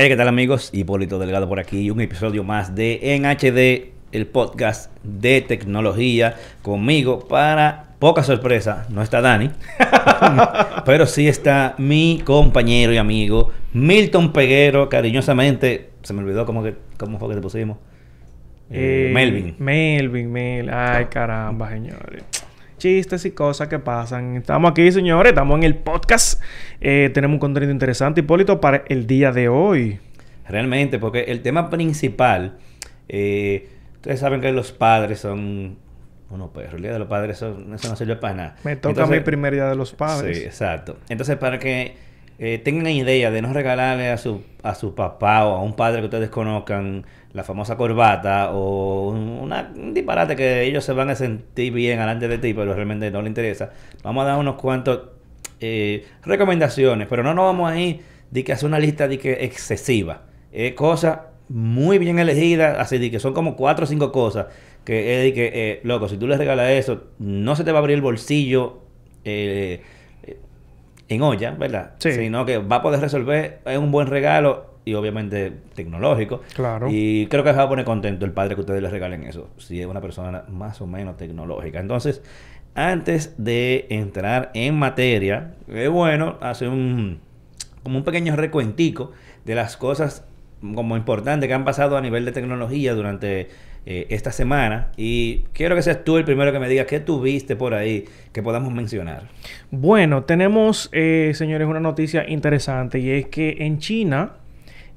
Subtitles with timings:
[0.00, 0.70] Hey, ¿qué tal amigos?
[0.72, 7.26] Hipólito Delgado por aquí, un episodio más de En HD, el podcast de tecnología conmigo
[7.26, 9.50] para poca sorpresa, no está Dani,
[10.86, 16.76] pero sí está mi compañero y amigo Milton Peguero, cariñosamente, se me olvidó cómo, que,
[16.96, 17.78] cómo fue que te pusimos.
[18.70, 19.56] Eh, Melvin.
[19.58, 20.70] Melvin, Mel.
[20.72, 22.22] Ay, caramba, señores.
[22.78, 24.36] Chistes y cosas que pasan.
[24.36, 25.30] Estamos aquí, señores.
[25.32, 26.40] Estamos en el podcast.
[26.80, 29.98] Eh, tenemos un contenido interesante, Hipólito, para el día de hoy.
[30.48, 32.56] Realmente, porque el tema principal,
[33.08, 35.76] eh, ustedes saben que los padres son
[36.30, 36.74] unos perros.
[36.74, 38.56] El día de los padres, eso, eso no sirve para nada.
[38.64, 40.38] Me toca mi primer día de los padres.
[40.38, 40.98] Sí, exacto.
[41.08, 41.96] Entonces, para que
[42.38, 45.98] eh, tengan idea de no regalarle a su, a su papá o a un padre
[46.00, 51.10] que ustedes conozcan la famosa corbata o un, una- un disparate que ellos se van
[51.10, 53.70] a sentir bien delante de ti, pero realmente no les interesa,
[54.02, 55.00] vamos a dar unos cuantos
[55.60, 59.44] eh, recomendaciones, pero no nos vamos a ir de que hacer una lista de que
[59.44, 60.22] excesiva.
[60.52, 64.46] Es cosas muy bien elegidas, así de que son como cuatro o cinco cosas
[64.84, 67.78] que es de que, eh, loco, si tú le regalas eso, no se te va
[67.78, 68.78] a abrir el bolsillo
[69.24, 69.82] eh,
[70.22, 70.38] eh,
[71.08, 71.92] en olla, ¿verdad?
[71.98, 72.12] Sí.
[72.12, 76.40] Sino que va a poder resolver, es un buen regalo y obviamente tecnológico.
[76.54, 76.88] Claro.
[76.90, 79.50] Y creo que se va a poner contento el padre que ustedes le regalen eso,
[79.58, 81.78] si es una persona más o menos tecnológica.
[81.78, 82.22] Entonces,
[82.74, 87.20] antes de entrar en materia, es bueno hacer un
[87.82, 89.12] como un pequeño recuentico
[89.44, 90.24] de las cosas
[90.74, 93.48] como importantes que han pasado a nivel de tecnología durante
[93.86, 94.88] eh, esta semana.
[94.96, 98.42] Y quiero que seas tú el primero que me digas qué tuviste por ahí que
[98.42, 99.28] podamos mencionar.
[99.70, 104.32] Bueno, tenemos, eh, señores, una noticia interesante y es que en China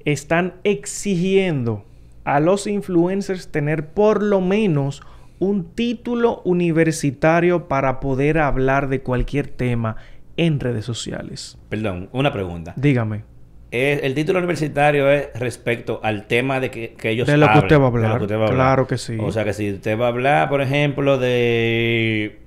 [0.06, 1.84] están exigiendo
[2.24, 5.02] a los influencers tener por lo menos
[5.40, 9.96] un título universitario para poder hablar de cualquier tema
[10.38, 11.58] en redes sociales.
[11.70, 12.74] Perdón, una pregunta.
[12.76, 13.24] Dígame.
[13.72, 17.58] Es- el título universitario es respecto al tema de que, que ellos De lo que
[17.60, 18.18] usted va a de lo hablar.
[18.20, 19.18] que usted va a Claro que sí.
[19.20, 22.38] O sea que si usted va a hablar, por ejemplo, de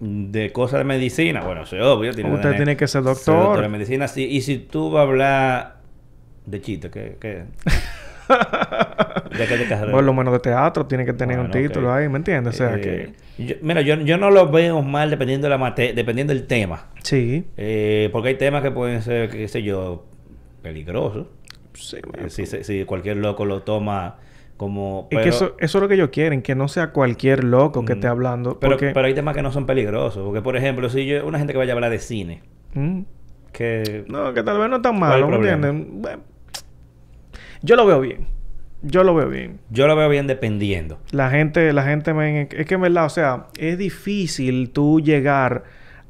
[0.00, 2.12] de cosas de medicina, bueno, eso es obvio.
[2.12, 3.60] Tiene Usted tener- tiene que ser doctor.
[3.60, 4.24] de medicina, sí.
[4.28, 5.76] Y si tú vas a hablar
[6.46, 7.16] de chiste, ¿qué?
[7.20, 7.44] qué?
[9.38, 9.76] ¿De qué te?
[9.90, 12.54] Por lo menos de teatro tiene que tener un Bueno, título ahí, ¿me entiendes?
[12.54, 13.44] O sea Eh, que...
[13.44, 16.86] yo- mira, yo, yo no lo veo mal dependiendo de la mate dependiendo del tema.
[17.02, 17.44] Sí.
[17.56, 20.04] Eh, porque hay temas que pueden ser, qué sé yo,
[20.62, 21.26] peligrosos.
[21.74, 24.18] Sí, Eh, Si, cualquier loco lo toma
[24.56, 25.08] como...
[25.10, 27.94] Es que eso, eso es lo que ellos quieren, que no sea cualquier loco que
[27.94, 27.96] Mm.
[27.96, 28.58] esté hablando.
[28.60, 28.90] pero, porque...
[28.92, 30.22] pero hay temas que no son peligrosos.
[30.24, 32.42] Porque, por ejemplo, si yo, una gente que vaya a hablar de cine,
[32.74, 33.00] Mm.
[33.52, 34.04] que...
[34.08, 36.02] No, que tal vez no es tan ¿Cuál es el malo, ¿me entienden?
[36.02, 36.22] Bueno,
[37.62, 38.26] yo lo veo bien.
[38.82, 39.60] Yo lo veo bien.
[39.70, 40.98] Yo lo veo bien dependiendo.
[41.12, 45.62] La gente, la gente, men, es que en verdad, o sea, es difícil tú llegar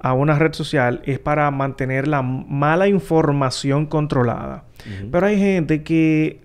[0.02, 4.64] a una red social es para mantener la mala información controlada.
[5.12, 6.40] Pero hay gente que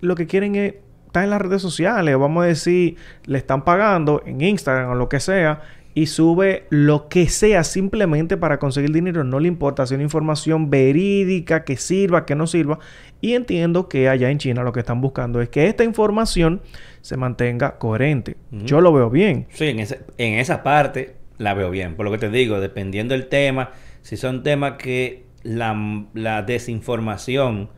[0.00, 0.74] lo que quieren es
[1.06, 2.96] estar en las redes sociales, vamos a decir,
[3.26, 5.60] le están pagando en Instagram o lo que sea,
[5.94, 9.24] y sube lo que sea simplemente para conseguir dinero.
[9.24, 12.78] No le importa si es una información verídica, que sirva, que no sirva.
[13.20, 16.62] Y entiendo que allá en China lo que están buscando es que esta información
[17.02, 18.36] se mantenga coherente.
[18.50, 19.46] Yo lo veo bien.
[19.50, 21.94] Sí, en, ese- en esa parte la veo bien.
[21.94, 23.70] Por lo que te digo, dependiendo del tema,
[24.00, 27.68] si son temas que la, la desinformación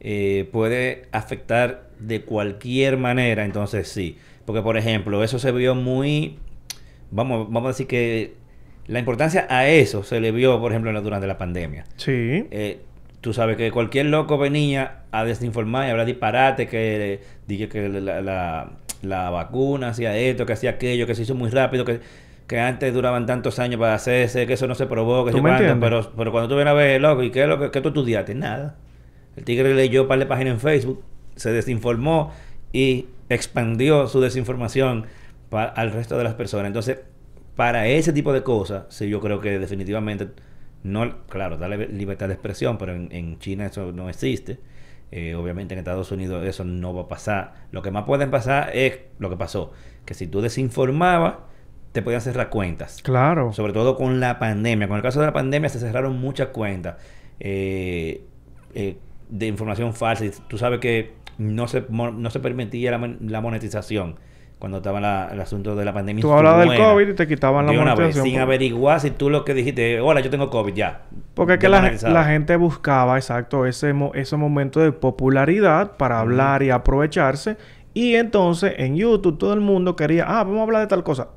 [0.00, 4.18] eh, puede afectar de cualquier manera, entonces sí.
[4.44, 6.38] Porque, por ejemplo, eso se vio muy...
[7.12, 8.34] Vamos, vamos a decir que
[8.86, 11.84] la importancia a eso se le vio, por ejemplo, durante la pandemia.
[11.96, 12.46] Sí.
[12.50, 12.80] Eh,
[13.20, 18.20] tú sabes que cualquier loco venía a desinformar y hablar disparate, que dije que la,
[18.20, 18.70] la-
[19.02, 21.98] la vacuna hacía esto, que hacía aquello, que se hizo muy rápido, que,
[22.46, 25.42] que antes duraban tantos años para hacerse, que eso no se probó, que ¿Tú sé
[25.42, 25.88] me cuánto, entiendes?
[25.90, 27.88] pero, pero cuando tú vienes a ver, loco, ¿y qué es lo que, qué tú
[27.88, 28.34] estudiaste?
[28.36, 28.76] Nada.
[29.36, 31.02] El tigre leyó un par de páginas en Facebook,
[31.34, 32.32] se desinformó
[32.72, 35.06] y expandió su desinformación
[35.52, 36.66] pa- al resto de las personas.
[36.66, 36.98] Entonces,
[37.54, 40.28] para ese tipo de cosas, sí, yo creo que definitivamente,
[40.82, 44.58] no, claro, da libertad de expresión, pero en, en China eso no existe.
[45.12, 47.52] Eh, obviamente en Estados Unidos eso no va a pasar.
[47.70, 49.72] Lo que más puede pasar es lo que pasó,
[50.06, 51.34] que si tú desinformabas,
[51.92, 53.02] te podían cerrar cuentas.
[53.02, 53.52] Claro.
[53.52, 54.88] Sobre todo con la pandemia.
[54.88, 56.96] Con el caso de la pandemia se cerraron muchas cuentas
[57.38, 58.24] eh,
[58.74, 58.96] eh,
[59.28, 60.24] de información falsa.
[60.24, 64.16] Y tú sabes que no se, no se permitía la monetización
[64.62, 66.22] cuando estaba la- el asunto de la pandemia.
[66.22, 66.78] Tú hablabas del.
[66.78, 68.24] COVID y te quitaban la monetización.
[68.24, 71.00] sin por- averiguar si tú lo que dijiste, hola, yo tengo COVID, ya.
[71.34, 76.62] Porque es que la, la gente buscaba, exacto, ese, ese momento de popularidad para hablar
[76.62, 77.56] y aprovecharse.
[77.92, 81.30] Y entonces en YouTube todo el mundo quería, ah, vamos a hablar de tal cosa.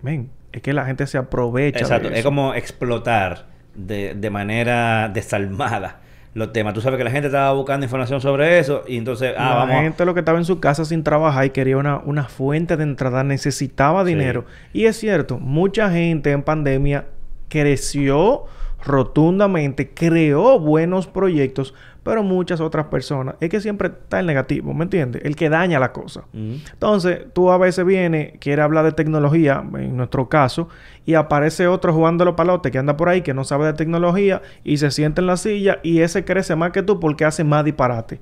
[0.00, 3.44] Ven, es que la gente se aprovecha Exacto, de es como explotar
[3.74, 6.00] de, de manera desalmada
[6.34, 6.74] los temas.
[6.74, 9.74] Tú sabes que la gente estaba buscando información sobre eso y entonces, ah, la vamos.
[9.76, 12.76] a- gente lo que estaba en su casa sin trabajar y quería una, una fuente
[12.76, 14.10] de entrada, necesitaba Sí.
[14.10, 14.44] dinero.
[14.72, 17.06] Y es cierto, mucha gente en pandemia
[17.48, 18.44] creció
[18.84, 24.84] rotundamente, creó buenos proyectos, pero muchas otras personas, es que siempre está el negativo, ¿me
[24.84, 25.22] entiendes?
[25.24, 26.24] El que daña la cosa.
[26.32, 30.68] Entonces, tú a veces vienes, quieres hablar de tecnología, en nuestro caso,
[31.04, 34.42] y aparece otro jugando los palotes que anda por ahí, que no sabe de tecnología,
[34.64, 37.64] y se sienta en la silla, y ese crece más que tú porque hace más
[37.64, 38.20] disparate.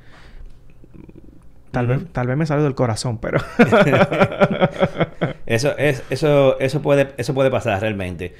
[1.70, 3.38] Tal, vez, tal vez me salió del corazón, pero...
[5.48, 8.34] Eso, es, eso, eso, puede, eso puede pasar realmente.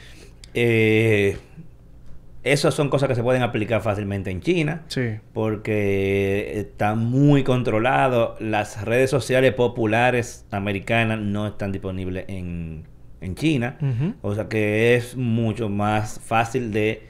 [0.53, 1.39] Eh,
[2.45, 4.83] esas son cosas que se pueden aplicar fácilmente en China.
[4.89, 5.19] sí.
[5.33, 8.37] Porque está muy controlado.
[8.41, 12.85] Las redes sociales populares americanas no están disponibles en,
[13.21, 13.77] en China.
[14.23, 17.03] O sea que es mucho más fácil de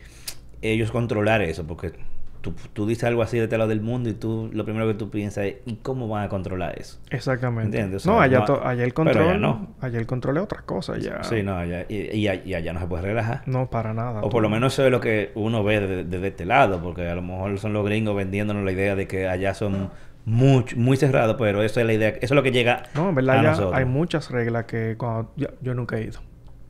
[0.63, 1.67] ellos controlar eso.
[1.67, 1.93] Porque
[2.41, 4.95] tú, tú dices algo así de este lado del mundo y tú lo primero que
[4.95, 6.99] tú piensas es ¿y cómo van a controlar eso?
[7.11, 7.65] Exactamente.
[7.77, 8.07] ¿Entiendes?
[8.07, 9.41] O no, allá, no- allá el allá control...
[9.41, 9.75] no.
[9.81, 11.23] Allá el control es otra cosa, ya...
[11.25, 13.43] Sí, no, allá- y, y, y allá no se puede relajar.
[13.47, 14.21] No, para nada.
[14.23, 17.09] O por lo menos eso es lo que uno ve desde de, este lado, porque
[17.09, 19.91] a lo mejor son los gringos vendiéndonos la idea de que allá son
[20.25, 23.09] muy, muy cerrados, pero eso es la idea, eso es lo que llega No, en
[23.09, 23.75] a verdad ya nosotros.
[23.75, 25.33] hay muchas reglas que cuando...
[25.37, 26.21] Yo, yo nunca he ido.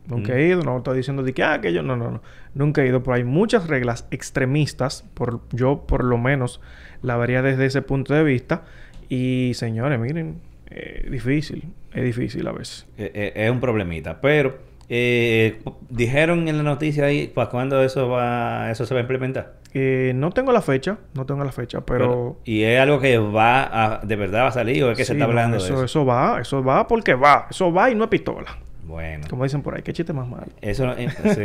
[0.08, 0.37] Nunca Mm.
[0.37, 0.62] he ido.
[0.62, 1.43] No estoy diciendo de que...
[1.44, 1.82] Ah, que yo...
[1.82, 2.22] No, no, no.
[2.55, 3.02] Nunca he ido.
[3.02, 5.05] Pero hay muchas reglas extremistas.
[5.14, 6.60] Por, yo, por lo menos,
[7.02, 8.62] la vería desde ese punto de vista.
[9.08, 10.40] Y, señores, miren...
[10.70, 11.64] eh, difícil.
[11.93, 12.87] Es difícil a veces.
[12.99, 14.58] Eh, eh, es un problemita, pero
[14.90, 19.55] eh, dijeron en la noticia ahí para cuándo eso va, eso se va a implementar.
[19.75, 20.99] Eh, no tengo la fecha.
[21.14, 21.81] No tengo la fecha.
[21.82, 22.38] Pero...
[22.44, 25.12] y es algo que va a, de verdad va a salir o es que se
[25.12, 25.84] está no, hablando eso, de eso.
[25.84, 26.40] eso va.
[26.40, 27.46] Eso va porque va.
[27.50, 28.58] Eso va y no es pistola.
[28.88, 29.26] Bueno.
[29.31, 29.82] Como dicen por ahí.
[29.82, 30.46] Qué chiste más malo.
[30.62, 31.43] Eso, eh, sí,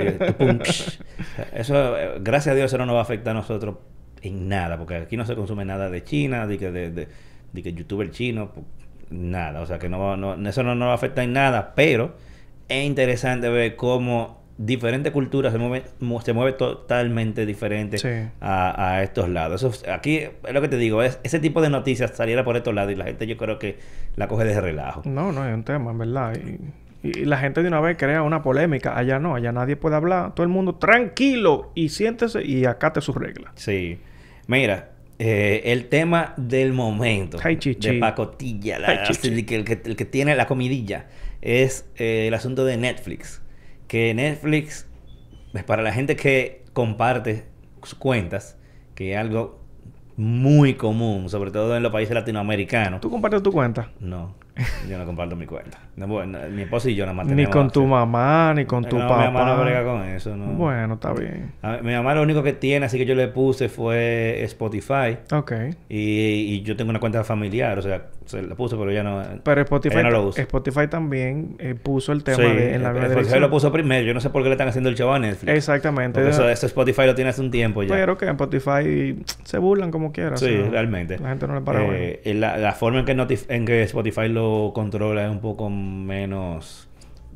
[1.54, 3.76] eso, eh, gracias a Dios, eso no nos va a afectar a nosotros
[4.22, 7.08] en nada, porque aquí no se consume nada de China, de que, de, de,
[7.52, 8.64] de que youtuber chino, pu-
[9.10, 12.16] nada, o sea que no, no- eso no nos va a afectar en nada, pero
[12.70, 18.08] es interesante ver cómo diferentes culturas se mueven mu- se mueve totalmente diferente Sí.
[18.40, 19.62] a, a estos lados.
[19.64, 22.74] Eso, aquí es lo que te digo, es, ese tipo de noticias saliera por estos
[22.74, 23.80] lados y la gente yo creo que
[24.16, 25.02] la coge de relajo.
[25.06, 26.34] No, no, es un tema, en verdad.
[26.38, 26.60] Y,
[27.04, 28.98] y la gente de una vez crea una polémica.
[28.98, 30.34] Allá no, allá nadie puede hablar.
[30.34, 33.52] Todo el mundo tranquilo y siéntese y acate sus reglas.
[33.56, 34.00] Sí.
[34.48, 39.82] Mira, eh, el tema del momento Ay, de pacotilla, la- Ay, el, que, el que-
[39.86, 41.08] el que tiene la comidilla,
[41.42, 43.42] es eh, el asunto de Netflix.
[43.88, 44.88] Que Netflix,
[45.54, 47.44] es para la gente que comparte
[47.84, 48.58] sus cuentas,
[48.96, 49.62] que es algo
[50.16, 53.02] muy común, sobre todo en los países latinoamericanos.
[53.02, 53.92] ¿Tú compartes tu cuenta?
[54.00, 54.36] No,
[54.90, 55.80] yo no comparto mi cuenta.
[55.96, 58.98] No, bueno, mi esposo y yo nada más Ni con tu mamá, ni con tu
[58.98, 59.28] No, papá.
[59.28, 60.46] Mi mamá no brega con eso, no.
[60.46, 61.52] Bueno, está bien.
[61.62, 65.18] A- mi mamá lo único que tiene, así que yo le puse fue Spotify.
[65.32, 65.52] Ok.
[65.90, 65.98] Y,
[66.56, 69.22] y yo tengo una cuenta familiar, o sea, se la puse, pero ya no.
[69.44, 70.42] Pero Spotify, no lo usa.
[70.44, 73.42] Spotify también eh, puso el tema Sí, de en la eh, Spotify dirección.
[73.42, 74.06] lo puso primero.
[74.06, 75.52] Yo no sé por qué le están haciendo el show a Netflix.
[75.54, 76.20] Exactamente.
[76.20, 77.94] Porque eso, eso Spotify lo tiene hace un tiempo ya.
[77.94, 80.38] Pero que en Spotify se burlan como quieran.
[80.38, 81.18] sí, realmente.
[81.20, 81.84] La gente no le para.
[81.96, 84.43] Eh, y la, la forma en que, en que Spotify lo
[84.74, 86.88] controla es un poco menos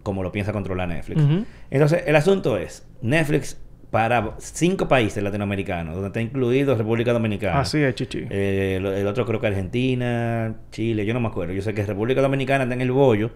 [0.04, 1.22] como lo piensa controlar Netflix.
[1.70, 3.60] Entonces, el asunto es, Netflix
[3.92, 7.60] para cinco países latinoamericanos, donde está incluido República Dominicana.
[7.62, 8.26] Así es, chichi.
[8.30, 11.54] Eh, el, el otro creo que Argentina, Chile, yo no me acuerdo.
[11.54, 13.32] Yo sé que República Dominicana está en el bollo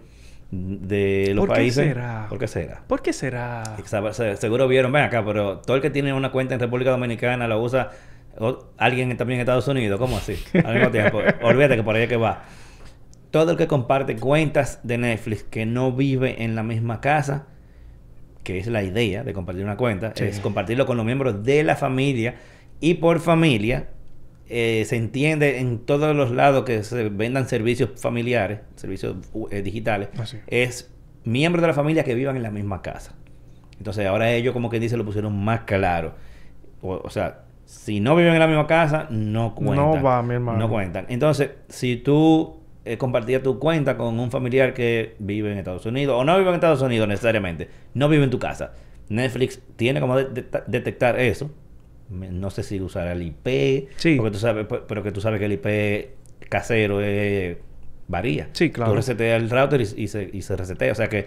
[0.50, 1.86] de los ¿Por qué países.
[1.86, 2.26] será?
[2.28, 2.82] ¿Por qué será?
[2.88, 4.36] ¿Por qué será?
[4.36, 7.60] Seguro vieron, ven acá, pero todo el que tiene una cuenta en República Dominicana lo
[7.62, 7.90] usa
[8.38, 9.98] o- alguien también en Estados Unidos.
[9.98, 10.36] ¿Cómo así?
[10.64, 11.18] Al mismo tiempo.
[11.42, 12.44] Olvídate que por ahí es que va.
[13.32, 17.46] Todo el que comparte cuentas de Netflix que no vive en la misma casa,
[18.44, 20.24] que es la idea de compartir una cuenta, Sí.
[20.24, 22.36] es compartirlo con los miembros de la familia
[22.80, 23.88] y por familia.
[24.54, 29.16] eh, se entiende en todos los lados que se vendan servicios familiares, servicios
[29.50, 30.38] eh, digitales, Así.
[30.46, 30.92] es
[31.24, 33.14] miembros de la familia que vivan en la misma casa.
[33.78, 36.16] Entonces ahora ellos como que dice lo pusieron más claro.
[36.82, 39.76] O, o sea, si no viven en la misma casa, no cuentan.
[39.94, 40.58] No va, mi hermano.
[40.58, 41.06] No cuentan.
[41.08, 46.16] Entonces, si tú eh, compartías tu cuenta con un familiar que vive en Estados Unidos,
[46.18, 48.72] o no vive en Estados Unidos necesariamente, no vive en tu casa,
[49.08, 51.50] Netflix tiene como de- de- detectar eso.
[52.10, 54.16] No sé si usar el IP, Sí.
[54.16, 56.10] porque tú sabes, pero que tú sabes que el IP
[56.48, 57.56] casero es-
[58.08, 58.48] varía.
[58.52, 58.90] Sí, claro.
[58.92, 60.92] Tú reseteas el router y, y se, y se resetea.
[60.92, 61.26] O sea que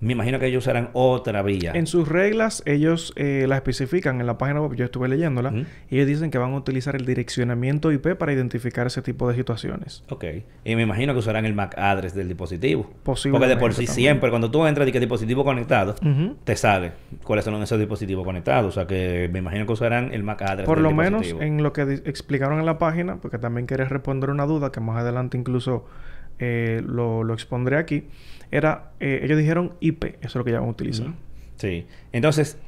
[0.00, 1.72] me imagino que ellos usarán otra vía.
[1.74, 5.52] En sus reglas, ellos eh, las especifican en la página web, yo estuve leyéndola,
[5.90, 9.34] y ellos dicen que van a utilizar el direccionamiento IP para identificar ese tipo de
[9.34, 10.04] situaciones.
[10.10, 10.24] Ok.
[10.64, 12.90] Y me imagino que usarán el MAC address del dispositivo.
[13.02, 13.94] Porque de por sí también.
[13.94, 16.36] siempre, cuando tú entras y que dispositivo conectado, Ujú.
[16.44, 18.66] te sale cuáles son esos dispositivos conectados.
[18.68, 21.42] O sea que me imagino que usarán el MAC address Por del lo menos dispositivo.
[21.42, 24.98] en lo que explicaron en la página, porque también quería responder una duda que más
[24.98, 25.86] adelante incluso
[26.38, 28.04] eh, lo, lo expondré aquí,
[28.50, 31.08] era, eh, ellos dijeron IP, eso es lo que ya van a utilizar.
[31.56, 31.86] Sí.
[32.12, 32.58] Entonces,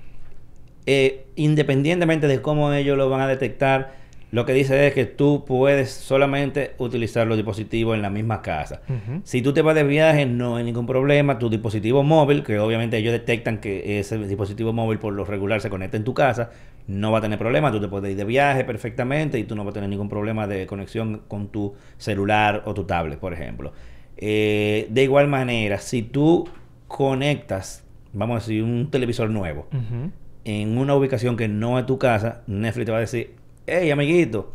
[0.87, 3.95] eh, independientemente de cómo ellos lo van a detectar,
[4.33, 8.83] lo que dice es que tú puedes solamente utilizar los dispositivos en la misma casa.
[9.23, 11.39] Si tú te vas de viaje, no hay ningún problema.
[11.39, 15.71] Tu dispositivo móvil, que obviamente ellos detectan que ese dispositivo móvil por lo regular se
[15.71, 16.51] conecta en tu casa,
[16.87, 17.73] no va a tener problema.
[17.73, 20.47] Tú te puedes ir de viaje perfectamente y tú no vas a tener ningún problema
[20.47, 23.73] de conexión con tu celular o tu tablet, por ejemplo.
[24.16, 26.49] Eh, de igual manera, si tú
[26.88, 29.66] conectas, vamos a decir, un televisor nuevo
[30.45, 33.35] en una ubicación que no es tu casa, Netflix te va a decir,
[33.66, 34.52] hey, amiguito,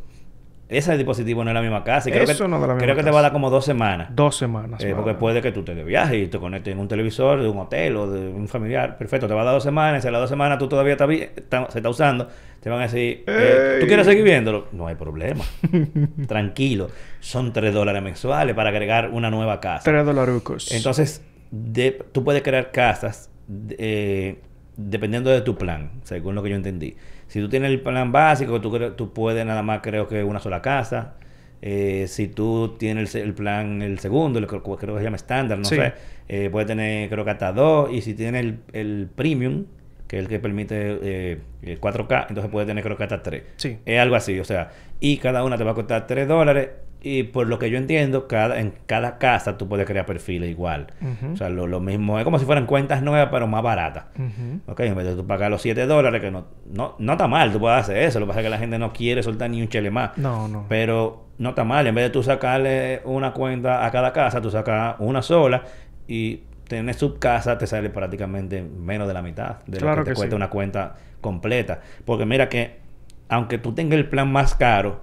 [0.71, 2.09] ese dispositivo no es la misma casa.
[2.09, 3.31] Y creo Eso que, no es de la misma creo que te va a dar
[3.33, 4.09] como dos semanas.
[4.15, 4.83] Dos semanas.
[4.83, 7.47] Eh, porque puede que tú te de viaje y te conectes en un televisor de
[7.49, 8.97] un hotel o de un familiar.
[8.97, 10.01] Perfecto, te va a dar dos semanas.
[10.01, 12.27] Si a las dos semanas tú todavía estás está- se está usando,
[12.61, 14.67] te van a decir, eh, ¿tú quieres seguir viéndolo?
[14.71, 15.43] No hay problema.
[16.27, 16.89] Tranquilo.
[17.19, 19.83] Son tres dólares mensuales para agregar una nueva casa.
[19.83, 20.71] Tres dolarucos.
[20.71, 24.39] Entonces, de- tú puedes crear casas de- eh,
[24.77, 26.95] dependiendo de tu plan, según lo que yo entendí.
[27.31, 30.61] Si tú tienes el plan básico, tú, tú puedes nada más, creo que una sola
[30.61, 31.13] casa.
[31.61, 35.57] Eh, si tú tienes el, el plan, el segundo, el, creo que se llama estándar,
[35.57, 35.75] no Sí.
[35.77, 35.93] sé,
[36.27, 37.89] eh, puedes tener creo que hasta dos.
[37.89, 39.63] Y si tienes el, el premium,
[40.09, 43.43] que es el que permite eh, el 4K, entonces puedes tener creo que hasta tres.
[43.55, 43.77] Sí.
[43.85, 46.67] Es algo así, o sea, y cada una te va a costar 3 dólares.
[47.03, 50.88] Y por lo que yo entiendo, cada, en cada casa tú puedes crear perfiles igual.
[51.34, 54.05] O sea, lo, lo mismo, es como si fueran cuentas nuevas, pero más baratas.
[54.15, 54.72] Ujú.
[54.72, 57.51] Ok, en vez de tú pagar los 7 dólares, que no, no, no está mal,
[57.51, 58.20] tú puedes hacer eso.
[58.20, 60.15] Lo que pasa es que la gente no quiere soltar ni un chele más.
[60.17, 60.65] No, no.
[60.70, 64.51] Pero no está mal, en vez de tú sacarle una cuenta a cada casa, tú
[64.51, 65.63] sacas una sola
[66.08, 70.12] y tener subcasa te sale prácticamente menos de la mitad de Claro lo que te
[70.12, 70.36] que cuesta sí.
[70.36, 71.81] una cuenta completa.
[72.05, 72.77] Porque mira que,
[73.27, 75.01] aunque tú tengas el plan más caro,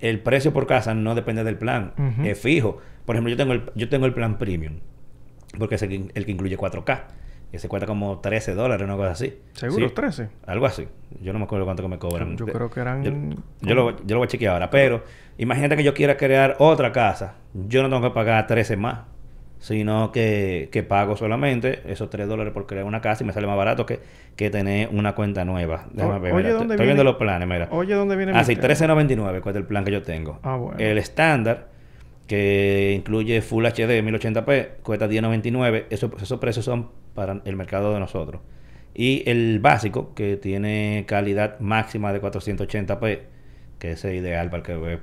[0.00, 1.92] el precio por casa no depende del plan,
[2.24, 2.78] es fijo.
[3.06, 4.74] Por ejemplo, yo tengo el, yo tengo el plan premium,
[5.58, 7.00] porque es el, que- el que incluye 4K.
[7.52, 9.36] Ese cuesta como 13 dólares, una cosa así.
[9.54, 9.88] ¿Seguro?
[9.88, 9.94] Sí.
[9.94, 10.28] 13.
[10.46, 10.86] Algo así.
[11.20, 12.36] Yo no me acuerdo cuánto que me cobran.
[12.36, 13.10] Yo creo que eran Yo,
[13.60, 14.70] yo lo, yo lo voy a chequear ahora.
[14.70, 15.02] Pero
[15.36, 17.34] imagínate que yo quiera crear otra casa.
[17.54, 19.00] Yo no tengo que pagar 13 más.
[19.60, 23.46] Sino que, que pago solamente esos 3 dólares por crear una casa y me sale
[23.46, 24.00] más barato que,
[24.34, 25.86] que tener una cuenta nueva.
[25.92, 26.94] Déjame O- ver, oye, mira, ¿dónde estoy viene?
[26.94, 27.68] viendo los planes, mira.
[27.70, 28.68] Oye, ¿dónde viene Ah, mi sí, tema?
[28.68, 30.38] 13.99 cuesta el plan que yo tengo.
[30.42, 30.78] Ah, bueno.
[30.78, 31.68] El estándar,
[32.26, 35.84] que incluye Full HD 1080p, cuesta 10.99.
[35.90, 38.40] Eso- esos precios son para el mercado de nosotros.
[38.94, 43.20] Y el básico, que tiene calidad máxima de 480p,
[43.78, 44.98] que es ideal para el que ve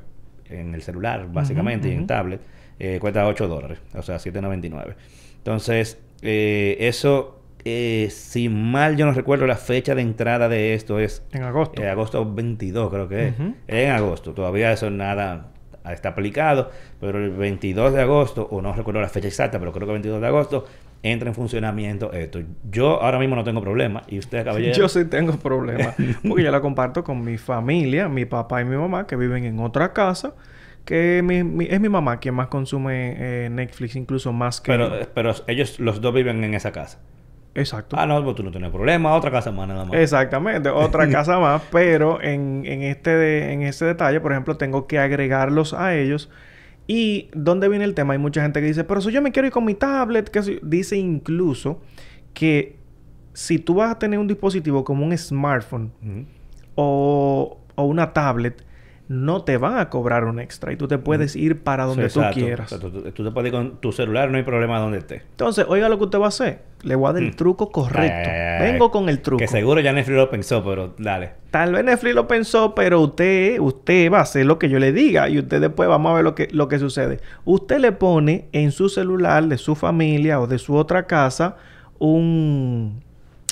[0.50, 2.42] en el celular, básicamente, y en tablet,
[2.80, 4.96] eh, cuesta 8 dólares, o sea, 7.99.
[5.38, 11.00] Entonces, eh, eso, eh, si mal yo no recuerdo, la fecha de entrada de esto
[11.00, 11.82] es En agosto.
[11.82, 13.34] eh, agosto 22 creo que es.
[13.68, 14.34] En agosto.
[14.34, 15.52] Todavía eso nada
[15.90, 16.72] está aplicado.
[17.00, 20.02] Pero el 22 de agosto, o no recuerdo la fecha exacta, pero creo que el
[20.02, 20.66] 22 de agosto
[21.04, 22.40] entra en funcionamiento esto.
[22.70, 24.02] Yo ahora mismo no tengo problema.
[24.08, 24.74] ¿Y usted, caballero?
[24.74, 25.96] Yo sí tengo problemas.
[26.28, 29.60] Porque yo la comparto con mi familia, mi papá y mi mamá, que viven en
[29.60, 30.34] otra casa.
[30.88, 34.72] Que mi- mi- es mi mamá quien más consume eh, Netflix, incluso más que...
[34.72, 37.00] Pero, pero ellos los dos viven en esa casa.
[37.54, 37.98] Exacto.
[38.00, 39.14] Ah, no, pues tú no tienes problema.
[39.14, 39.96] Otra casa más nada más.
[40.00, 44.88] Exactamente, otra casa más, pero en, en este de- en este detalle, por ejemplo, tengo
[44.88, 46.30] que agregarlos a ellos.
[46.88, 48.14] Y ¿dónde viene el tema?
[48.14, 50.42] Hay mucha gente que dice, pero si yo me quiero ir con mi tablet, que
[50.42, 50.60] si-".
[50.64, 51.82] dice incluso
[52.34, 52.78] que
[53.34, 55.92] si tú vas a tener un dispositivo como un smartphone
[56.76, 58.64] o, o una tablet,
[59.10, 62.20] no te van a cobrar un extra y tú te puedes ir para donde Sí,
[62.20, 62.72] tú quieras.
[62.74, 65.22] O sea, tú, tú te puedes ir con tu celular, no hay problema donde esté.
[65.32, 66.60] Entonces, oiga lo que usted va a hacer.
[66.84, 67.36] Le voy a dar el Mm.
[67.36, 68.30] truco correcto.
[68.30, 68.72] Ay, ay, ay.
[68.72, 69.40] Vengo con el truco.
[69.40, 71.32] Que seguro ya Netflix lo pensó, pero dale.
[71.52, 74.92] Tal vez Netflix lo pensó, pero usted, usted va a hacer lo que yo le
[74.92, 77.20] diga y usted después vamos a ver lo que, lo que sucede.
[77.46, 81.56] Usted le pone en su celular de su familia o de su otra casa
[82.00, 83.02] un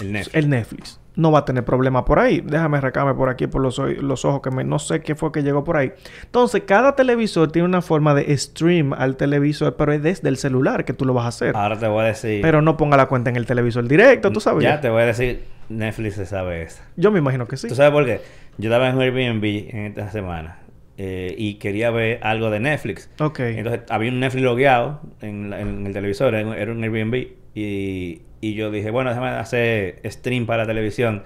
[0.02, 0.36] El Netflix.
[0.36, 1.00] el Netflix.
[1.16, 2.42] No va a tener problema por ahí.
[2.42, 5.64] Déjame recarme por aquí por los, ojos que me, no sé qué fue que llegó
[5.64, 5.92] por ahí.
[6.24, 10.84] Entonces, cada televisor tiene una forma de stream al televisor, pero es desde el celular
[10.86, 11.56] que tú lo vas a hacer.
[11.56, 12.42] Ahora te voy a decir.
[12.42, 14.64] Pero no ponga la cuenta en el televisor directo, tú sabes.
[14.64, 16.82] Ya te voy a decir, Netflix se sabe eso.
[16.98, 17.68] Yo me imagino que sí.
[17.68, 18.22] ¿Tú sabes por qué?
[18.58, 19.44] Yo estaba en un Airbnb
[19.74, 20.60] en esta semana
[20.98, 23.10] eh, y quería ver algo de Netflix.
[23.20, 23.40] Ok.
[23.40, 27.28] Entonces había un Netflix logueado en, la- en el televisor, era un- era un Airbnb.
[27.54, 31.24] Y, y yo dije, bueno, déjame hacer stream para la televisión.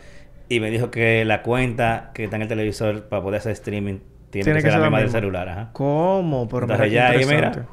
[0.47, 3.99] Y me dijo que la cuenta que está en el televisor para poder hacer streaming
[4.29, 5.49] tiene, que, ser la misma del celular.
[5.49, 5.69] Ajá.
[5.73, 6.47] ¿Cómo?
[6.47, 7.67] Pero mira Entonces ya ahí, mira.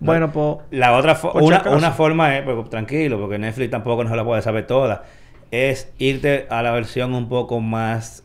[0.00, 0.58] Bueno, pues...
[0.70, 4.42] La otra Por una, una forma es, pues, tranquilo, porque Netflix tampoco no la puede
[4.42, 5.04] saber toda,
[5.50, 8.24] es irte a la versión un poco más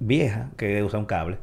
[0.00, 1.38] vieja que usa un cable,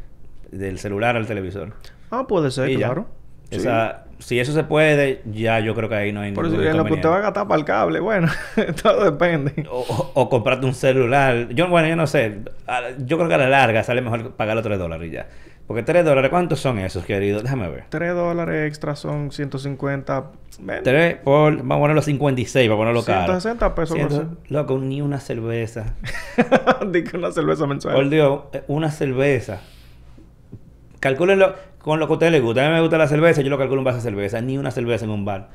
[0.51, 1.73] del celular al televisor.
[2.09, 3.07] Ah, puede ser, Y claro.
[3.49, 3.57] Sí.
[3.57, 6.77] Esa- si eso se puede, ya yo creo que ahí no hay Por ningún en
[6.77, 8.27] lo que usted va a gastar para el cable, bueno,
[8.83, 9.65] todo depende.
[9.69, 11.49] O, o- o comprarte un celular.
[11.49, 12.39] Yo, bueno, yo no sé.
[12.67, 15.27] A- Yo creo que a la larga sale mejor pagar los 3 dólares y ya.
[15.67, 17.41] Porque 3 dólares, ¿cuántos son esos, querido?
[17.41, 17.85] Déjame ver.
[17.89, 20.31] 3 dólares extra son 150...
[20.59, 23.39] ven, 3 por, vamos a ponerlo 56 para ponerlo caro.
[23.39, 23.97] 160 pesos.
[23.97, 25.95] algo Ciento- Loco, ni una cerveza.
[26.37, 26.87] así.
[26.91, 27.95] Di que una cerveza mensual.
[27.95, 29.61] Por Dios, una cerveza.
[30.99, 32.65] Calcúlenlo con lo que a ustedes les gusta.
[32.65, 34.41] A mí me gusta la cerveza, yo lo calculo un vaso de cerveza.
[34.41, 35.49] Ni una cerveza en un bar.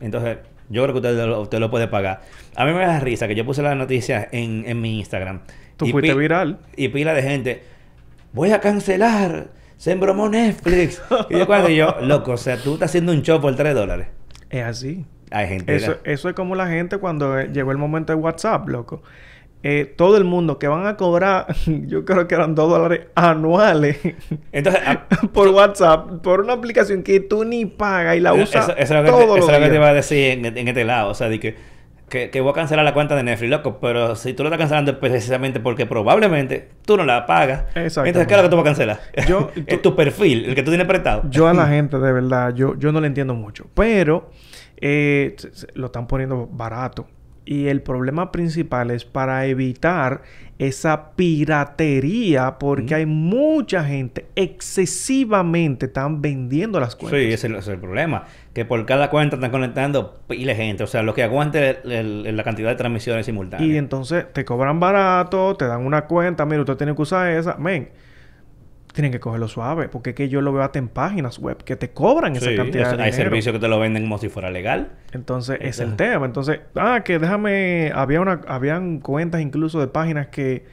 [0.00, 0.38] Entonces,
[0.68, 2.22] yo creo que usted lo, usted lo puede pagar.
[2.56, 5.40] A mí me da risa que yo puse la noticia en, en mi Instagram.
[5.76, 6.58] Tú Y fuiste viral.
[6.76, 7.62] Y pila de gente.
[8.32, 9.48] Voy a cancelar.
[9.76, 11.02] Se embromó Netflix.
[11.30, 14.08] y yo cuando yo, loco, o sea, tú estás haciendo un show por 3 dólares.
[14.50, 15.04] Es así.
[15.30, 15.74] Hay gente.
[15.74, 19.02] Eso, eso es como la gente cuando eh, llegó el momento de WhatsApp, loco.
[19.64, 23.96] Eh, todo el mundo que van a cobrar, yo creo que eran 2 dólares anuales
[24.52, 28.72] Entonces, a- por WhatsApp, por una aplicación que tú ni pagas y la usas eso
[28.82, 30.68] es lo que, todos te, eso es lo que te iba a decir en, en
[30.68, 31.10] este lado.
[31.10, 31.54] O sea, de que,
[32.08, 33.78] que, que voy a cancelar la cuenta de Netflix, loco.
[33.80, 37.60] Pero si tú lo estás cancelando es precisamente porque probablemente tú no la pagas.
[37.76, 38.08] Exactamente.
[38.20, 39.00] Entonces, ¿qué es lo que tú vas a cancelar?
[39.28, 41.22] Yo- es tu perfil, el que tú tienes prestado.
[41.30, 43.66] Yo a la gente, de verdad, yo, yo no le entiendo mucho.
[43.74, 44.30] Pero
[44.78, 45.36] eh,
[45.74, 47.06] lo están poniendo barato.
[47.44, 50.22] Y el problema principal es para evitar
[50.58, 52.98] esa piratería, porque Mm.
[52.98, 57.18] hay mucha gente excesivamente están vendiendo las cuentas.
[57.20, 58.24] Sí, ese es el, ese es el problema.
[58.54, 60.84] Que por cada cuenta están conectando pile gente.
[60.84, 63.68] O sea, lo que aguante el- el- la cantidad de transmisiones simultáneas.
[63.70, 67.56] Y entonces te cobran barato, te dan una cuenta, mira, usted tiene que usar esa.
[67.56, 67.88] Men,
[68.92, 71.76] tienen que cogerlo suave, porque es que yo lo veo hasta en páginas web que
[71.76, 73.30] te cobran esa cantidad eso- de hay dinero.
[73.30, 74.90] servicios que te lo venden como si fuera legal.
[75.12, 76.26] Entonces, es el tema.
[76.26, 80.64] Entonces, ah, que déjame, había una, habían cuentas incluso de páginas que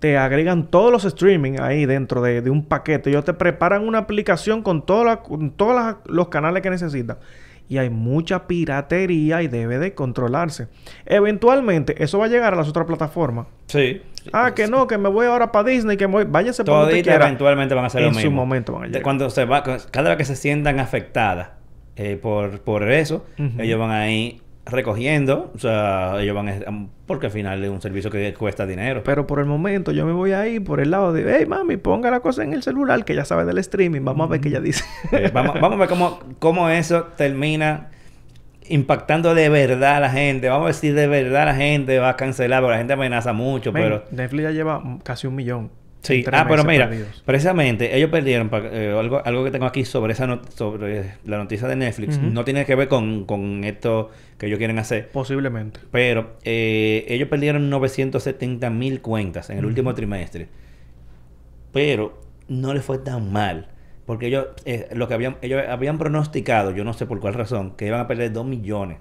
[0.00, 3.08] te agregan todos los streaming ahí dentro de, de un paquete.
[3.08, 7.16] Ellos te preparan una aplicación con, todos las- los canales que necesitas.
[7.68, 10.68] Y hay mucha piratería y debe de controlarse.
[11.04, 13.46] Eventualmente, eso va a llegar a las otras plataformas.
[13.66, 14.02] Sí.
[14.32, 16.24] Ah, que no, que me voy ahora para Disney, que me voy...
[16.28, 17.24] Váyase para donde quiera.
[17.26, 18.30] eventualmente van a hacer lo En mismo.
[18.30, 19.02] su momento van a llegar.
[19.02, 21.50] Cuando se va, cada vez que se sientan afectadas
[21.96, 23.24] eh, por, por eso,
[23.58, 26.54] ellos van a ir recogiendo, o sea, ellos van a,
[27.06, 29.02] porque al final es un servicio que cuesta dinero.
[29.04, 32.10] Pero por el momento yo me voy ahí por el lado de, hey mami, ponga
[32.10, 34.02] la cosa en el celular que ya sabe del streaming.
[34.02, 34.84] Vamos a ver qué ella dice.
[35.12, 37.90] Eh, vamos, vamos a ver cómo, cómo eso termina
[38.68, 40.48] impactando de verdad a la gente.
[40.48, 43.32] Vamos a ver si de verdad la gente va a cancelar, porque la gente amenaza
[43.32, 44.04] mucho, pero...
[44.10, 45.70] Netflix ya lleva casi un millón.
[46.02, 47.22] Sí, ah, pero mira, perdidos.
[47.24, 51.66] precisamente ellos perdieron eh, algo, algo que tengo aquí sobre esa not- sobre la noticia
[51.66, 52.18] de Netflix.
[52.20, 55.08] No tiene que ver con, con esto que ellos quieren hacer.
[55.08, 55.80] Posiblemente.
[55.90, 60.46] Pero eh, ellos perdieron 970 mil cuentas en el último trimestre.
[61.72, 63.68] Pero no les fue tan mal.
[64.06, 67.72] Porque ellos, eh, lo que habían, ellos habían pronosticado, yo no sé por cuál razón,
[67.76, 68.98] que iban a perder 2 millones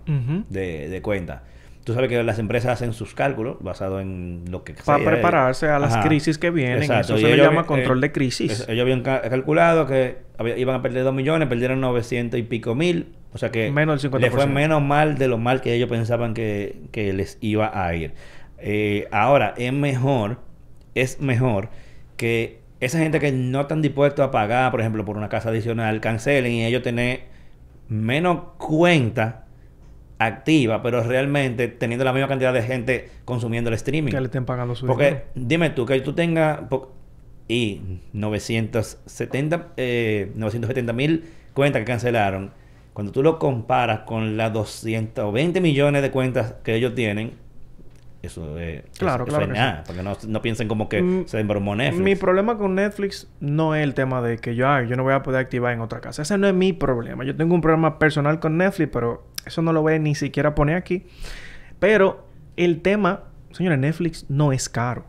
[0.50, 1.42] de, de cuentas.
[1.86, 5.08] Tú sabes que las empresas hacen sus cálculos basados en lo que Para sea.
[5.12, 6.04] prepararse a las Ajá.
[6.08, 6.80] crisis que vienen.
[6.82, 7.16] Exacto.
[7.16, 8.66] Eso Y se le llama vi- control eh, de crisis.
[8.68, 12.76] ellos habían ca- calculado que había- iban a perder 2 millones, perdieron 900 y pico
[12.76, 13.14] mil.
[13.34, 14.20] O sea que Menos del 50%.
[14.20, 17.94] le fue menos mal de lo mal que ellos pensaban que, que les iba a
[17.94, 18.14] ir.
[18.58, 20.40] Eh, ahora, es mejor,
[20.96, 21.70] es mejor
[22.18, 26.02] que esa gente que no están dispuestos a pagar, por ejemplo, por una casa adicional,
[26.02, 27.26] cancelen y ellos tener
[27.90, 29.45] menos cuenta
[30.18, 34.12] activa, pero realmente teniendo la misma cantidad de gente consumiendo el streaming.
[34.12, 35.26] que le estén pagando su Porque dinero.
[35.36, 36.62] dime tú, que tú tengas
[37.48, 37.82] y
[38.14, 42.52] 970 eh, 970 mil cuentas que cancelaron,
[42.94, 47.34] cuando tú lo comparas con las 220 millones de cuentas que ellos tienen,
[48.26, 51.26] eso es, Claro, eso- claro eso es nada, porque no, no piensen como que Mm,
[51.28, 52.04] se embromó Netflix.
[52.04, 55.14] Mi problema con Netflix no es el tema de que yo, ah, yo no voy
[55.14, 56.22] a poder activar en otra casa.
[56.24, 57.24] Ese no es mi problema.
[57.24, 60.56] Yo tengo un problema personal con Netflix, pero eso no lo voy a ni siquiera
[60.56, 61.06] poner aquí.
[61.80, 65.06] Pero el tema, señores, Netflix no es caro.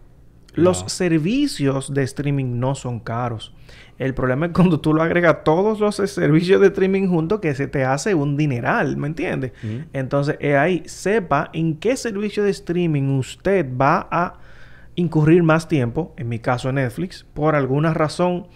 [0.55, 0.89] Los No.
[0.89, 3.55] servicios de streaming no son caros.
[3.99, 7.67] El problema es cuando tú lo agregas todos los servicios de streaming juntos que se
[7.67, 9.53] te hace un dineral, ¿me entiendes?
[9.93, 14.35] Entonces, es ahí, sepa en qué servicio de streaming usted va a
[14.97, 18.49] incurrir más tiempo, en mi caso Netflix, por alguna razón,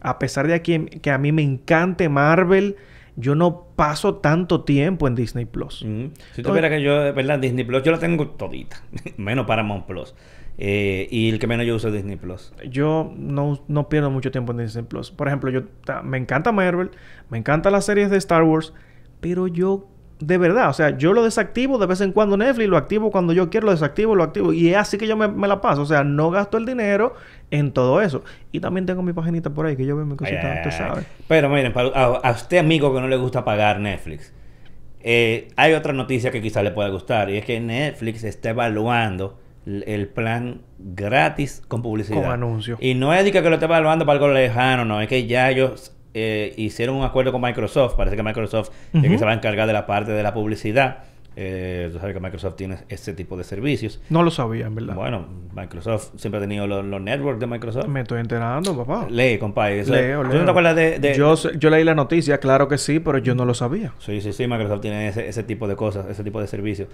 [0.00, 2.76] a pesar de que, que a mí me encante Marvel,
[3.16, 5.84] yo no paso tanto tiempo en Disney Plus.
[6.34, 8.80] Si tuviera que yo, verdad, Disney Plus, yo la tengo todita.
[9.16, 10.14] menos Paramount Plus.
[10.60, 12.52] Eh, y el que menos yo uso es Disney Plus.
[12.68, 15.10] Yo no, no pierdo mucho tiempo en Disney Plus.
[15.12, 15.62] Por ejemplo, yo
[16.02, 16.90] me encanta Marvel,
[17.30, 18.72] me encantan las series de Star Wars,
[19.20, 19.86] pero yo
[20.20, 23.32] de verdad, o sea, yo lo desactivo de vez en cuando Netflix, lo activo cuando
[23.32, 24.52] yo quiero, lo desactivo, lo activo.
[24.52, 25.82] Y es así que yo me, me la paso.
[25.82, 27.14] O sea, no gasto el dinero
[27.52, 28.24] en todo eso.
[28.50, 30.70] Y también tengo mi paginita por ahí que yo veo mi cosita, Ay, ay, tú
[30.70, 30.76] ay.
[30.76, 31.06] sabes.
[31.28, 34.32] Pero miren, para- a, a usted amigo que no le gusta pagar Netflix,
[35.00, 39.38] eh, hay otra noticia que quizá le pueda gustar y es que Netflix está evaluando
[39.86, 42.22] el plan gratis con publicidad.
[42.22, 42.78] Con anuncios.
[42.80, 45.50] Y no es de que lo esté evaluando para algo lejano, no, es que ya
[45.50, 49.34] ellos eh, hicieron un acuerdo con Microsoft, parece que Microsoft es que se va a
[49.34, 50.98] encargar de la parte de la publicidad.
[51.40, 54.00] Eh, tú sabes que Microsoft tiene ese tipo de servicios.
[54.10, 54.96] No lo sabía, en verdad.
[54.96, 57.86] Bueno, Microsoft siempre ha tenido los, los networks de Microsoft.
[57.86, 59.06] Me estoy enterando, papá.
[59.08, 59.78] Lee, compadre.
[59.80, 60.38] eso- Leo, ¿Tú leo.
[60.40, 63.36] no te acuerdas de, de- Yo, yo leí la noticia, claro que sí, pero yo
[63.36, 63.92] no lo sabía.
[64.00, 66.88] Sí, sí, sí, Microsoft tiene ese, ese tipo de cosas, ese tipo de servicios.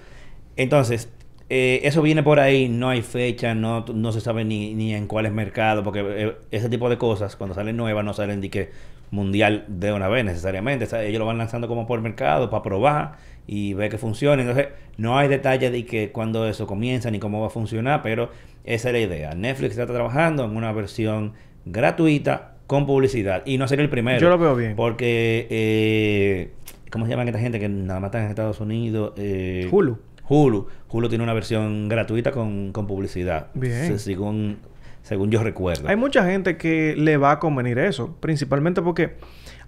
[0.57, 1.11] Entonces,
[1.51, 5.07] eh, eso viene por ahí, no hay fecha, no, no se sabe ni, ni en
[5.07, 8.71] cuáles mercados, porque eh, ese tipo de cosas, cuando salen nuevas, no salen de que
[9.11, 10.85] mundial de una vez necesariamente.
[10.85, 13.13] O sea, ellos lo van lanzando como por mercado para probar
[13.47, 14.43] y ver que funciona.
[14.43, 18.31] Entonces, no hay detalle de que cuando eso comienza ni cómo va a funcionar, pero
[18.65, 19.35] esa es la idea.
[19.35, 21.33] Netflix está trabajando en una versión
[21.65, 24.19] gratuita con publicidad y no sería el primero.
[24.19, 24.75] Yo lo veo bien.
[24.77, 26.51] Porque, eh,
[26.91, 29.13] ¿cómo se llaman esta gente que nada más están en Estados Unidos?
[29.17, 29.99] Eh, Hulu.
[30.29, 30.67] Hulu.
[30.89, 33.49] Hulu tiene una versión gratuita con, con publicidad.
[33.55, 33.87] Bien.
[33.87, 34.59] Se- Según,
[35.03, 35.89] según yo recuerdo.
[35.89, 39.17] Hay mucha gente que le va a convenir eso, principalmente porque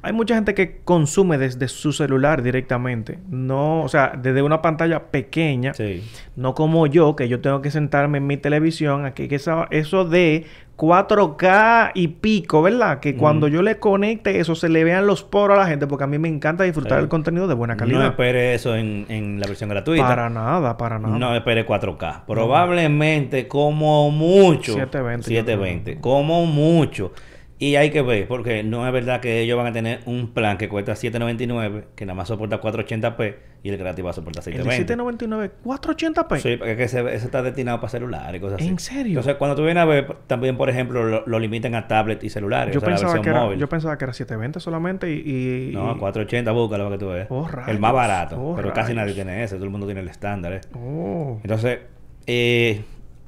[0.02, 5.04] hay mucha gente que consume desde su celular directamente, no, o sea, desde una pantalla
[5.10, 6.02] pequeña, Sí.
[6.36, 10.04] no como yo, que yo tengo que sentarme en mi televisión, aquí que esa- eso
[10.04, 10.44] de
[10.76, 13.00] 4K y pico, ¿verdad?
[13.00, 16.04] Que cuando yo le conecte eso se le vean los poros a la gente, porque
[16.04, 17.02] a mí me encanta disfrutar Sí.
[17.04, 18.06] el contenido de buena No calidad.
[18.08, 20.06] espere eso en, en la versión gratuita.
[20.06, 21.18] para nada, para nada.
[21.18, 22.24] No espere 4K.
[22.26, 24.74] Probablemente como mucho.
[24.74, 25.98] 720, yo 720.
[26.00, 27.12] Como mucho.
[27.58, 30.58] Y hay que ver, porque no es verdad que ellos van a tener un plan
[30.58, 34.58] que cuesta 7.99, que nada más soporta 480p y el gratis va a soportar el
[34.58, 34.76] de 720.
[35.24, 36.38] 799, 480p.
[36.40, 38.68] Sí, porque es que ese, ese está destinado para celulares y cosas así.
[38.68, 39.12] ¿En serio?
[39.20, 42.28] Entonces, cuando tú vienes a ver, también, por ejemplo, lo, lo limitan a tablet y
[42.28, 42.74] celulares.
[42.74, 43.58] Yo o sea, la pensaba, que era, móvil.
[43.58, 45.70] yo pensaba que era 720 solamente y...
[45.70, 47.26] y- No, y- 480, búscalo para que tú veas.
[47.30, 48.38] Oh, el más barato.
[48.38, 49.54] Oh, pero casi nadie tiene ese.
[49.54, 50.60] Todo el mundo tiene el estándar, ¿eh?
[50.74, 51.38] Oh.
[51.42, 51.78] Entonces,
[52.26, 52.82] eh,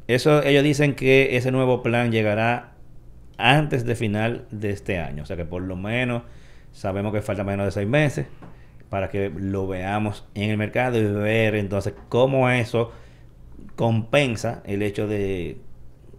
[0.07, 2.73] eso ellos dicen que ese nuevo plan llegará
[3.39, 5.23] antes de final de este año.
[5.23, 6.23] O sea que por lo menos
[6.73, 8.27] sabemos que falta menos de seis meses
[8.91, 12.93] para que lo veamos en el mercado y ver entonces cómo eso
[13.77, 15.59] compensa el hecho de,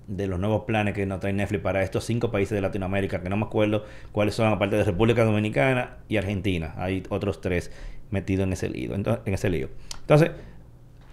[0.08, 3.30] de los nuevos planes que nos trae Netflix para estos cinco países de Latinoamérica, que
[3.30, 6.74] no me acuerdo cuáles son, aparte de República Dominicana y Argentina.
[6.78, 7.72] Hay otros tres
[8.12, 8.96] metidos en ese lío.
[8.96, 9.70] En ese lío.
[10.02, 10.32] Entonces,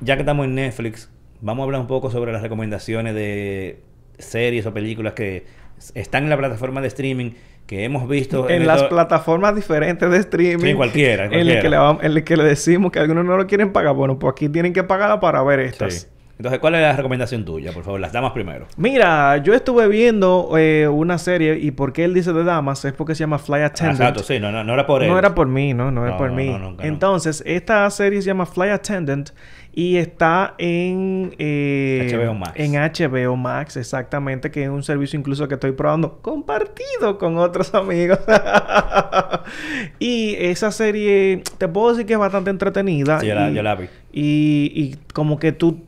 [0.01, 3.83] ya que estamos en Netflix, vamos a hablar un poco sobre las recomendaciones de
[4.19, 5.45] series o películas que
[5.95, 7.31] están en la plataforma de streaming
[7.67, 10.63] que hemos visto en las plataformas diferentes de streaming.
[10.65, 13.25] Sí, en cualquiera, en el que, le vamos- en el que le decimos que algunos
[13.25, 13.95] no lo quieren pagar.
[13.95, 15.95] Bueno, pues aquí tienen que pagarla para ver estas.
[15.95, 16.07] Sí.
[16.39, 17.73] Entonces, ¿cuál es la recomendación tuya?
[17.73, 18.67] Por favor, las damas primero.
[18.77, 22.93] Mira, yo estuve viendo eh, una serie y por qué él dice de damas es
[22.93, 23.99] porque se llama Fly Attendant.
[24.01, 25.09] Exacto, sí, no, no, no era por él.
[25.09, 26.51] No era por mí, no, no, era No, por no, mí.
[26.51, 26.89] no, nunca, no.
[26.91, 29.31] Entonces, esta serie se llama Fly Attendant
[29.77, 32.53] y está en eh, HBO Max.
[32.55, 37.75] En HBO Max, exactamente, que es un servicio incluso que estoy probando compartido con otros
[37.75, 38.19] amigos.
[39.99, 43.21] y esa serie, te puedo decir que es bastante entretenida.
[43.21, 43.85] Sí, yo la, yo la vi.
[44.15, 45.83] y, y como que tú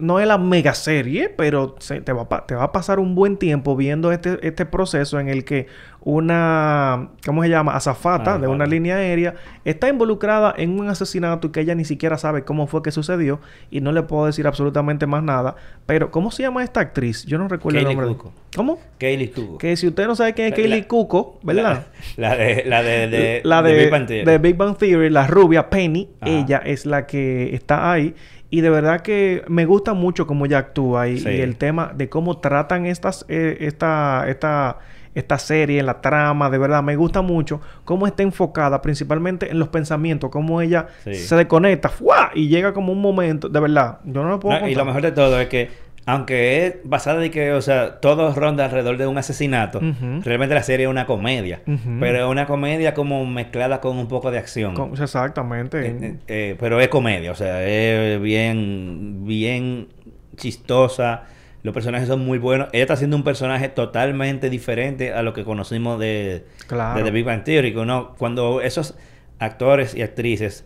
[0.00, 2.98] no es la mega serie, pero se- te, va a, pa- te va a pasar
[2.98, 5.66] un buen tiempo viendo este, este proceso en el que
[6.02, 7.74] una, ¿cómo se llama?
[7.76, 9.34] Azafata de una línea aérea
[9.64, 13.40] está involucrada en un asesinato y que ella ni siquiera sabe cómo fue que sucedió
[13.70, 15.56] y no le puedo decir absolutamente más nada.
[15.86, 17.24] Pero, ¿cómo se llama esta actriz?
[17.26, 18.16] Yo no recuerdo el nombre.
[18.56, 18.78] ¿Cómo?
[18.98, 19.58] Kaylee Cuoco.
[19.58, 21.86] Que si usted no sabe quién es La- Kaylee Cuoco, ¿verdad?
[22.16, 24.24] La, la de, la de, de, la de, de Big Bang Theory.
[24.24, 26.32] de Big Bang Theory, la rubia Penny, Ajá.
[26.32, 28.14] ella es la que está ahí.
[28.50, 31.28] Y de verdad que me gusta mucho cómo ella actúa y, Sí.
[31.28, 34.78] y el tema de cómo tratan estas, eh, esta, esta,
[35.14, 39.68] esta serie, la trama, de verdad me gusta mucho cómo está enfocada principalmente en los
[39.68, 41.14] pensamientos, cómo ella Sí.
[41.14, 42.30] se desconecta ¡fua!
[42.34, 45.02] y llega como un momento, de verdad, yo no lo puedo No, y lo mejor
[45.02, 45.68] de todo es que,
[46.12, 49.80] aunque es basada de que, o sea, todo ronda alrededor de un asesinato,
[50.24, 51.60] realmente la serie es una comedia.
[52.00, 54.74] Pero es una comedia como mezclada con un poco de acción.
[54.74, 55.86] Con- exactamente.
[55.86, 59.88] Eh, eh, eh, pero es comedia, o sea, es bien, bien
[60.36, 61.24] chistosa.
[61.62, 62.68] Los personajes son muy buenos.
[62.72, 66.98] Ella está haciendo un personaje totalmente diferente a lo que conocimos de, Claro.
[66.98, 67.72] de The Big Bang Theory.
[67.74, 68.14] ¿no?
[68.16, 68.96] Cuando esos
[69.38, 70.64] actores y actrices,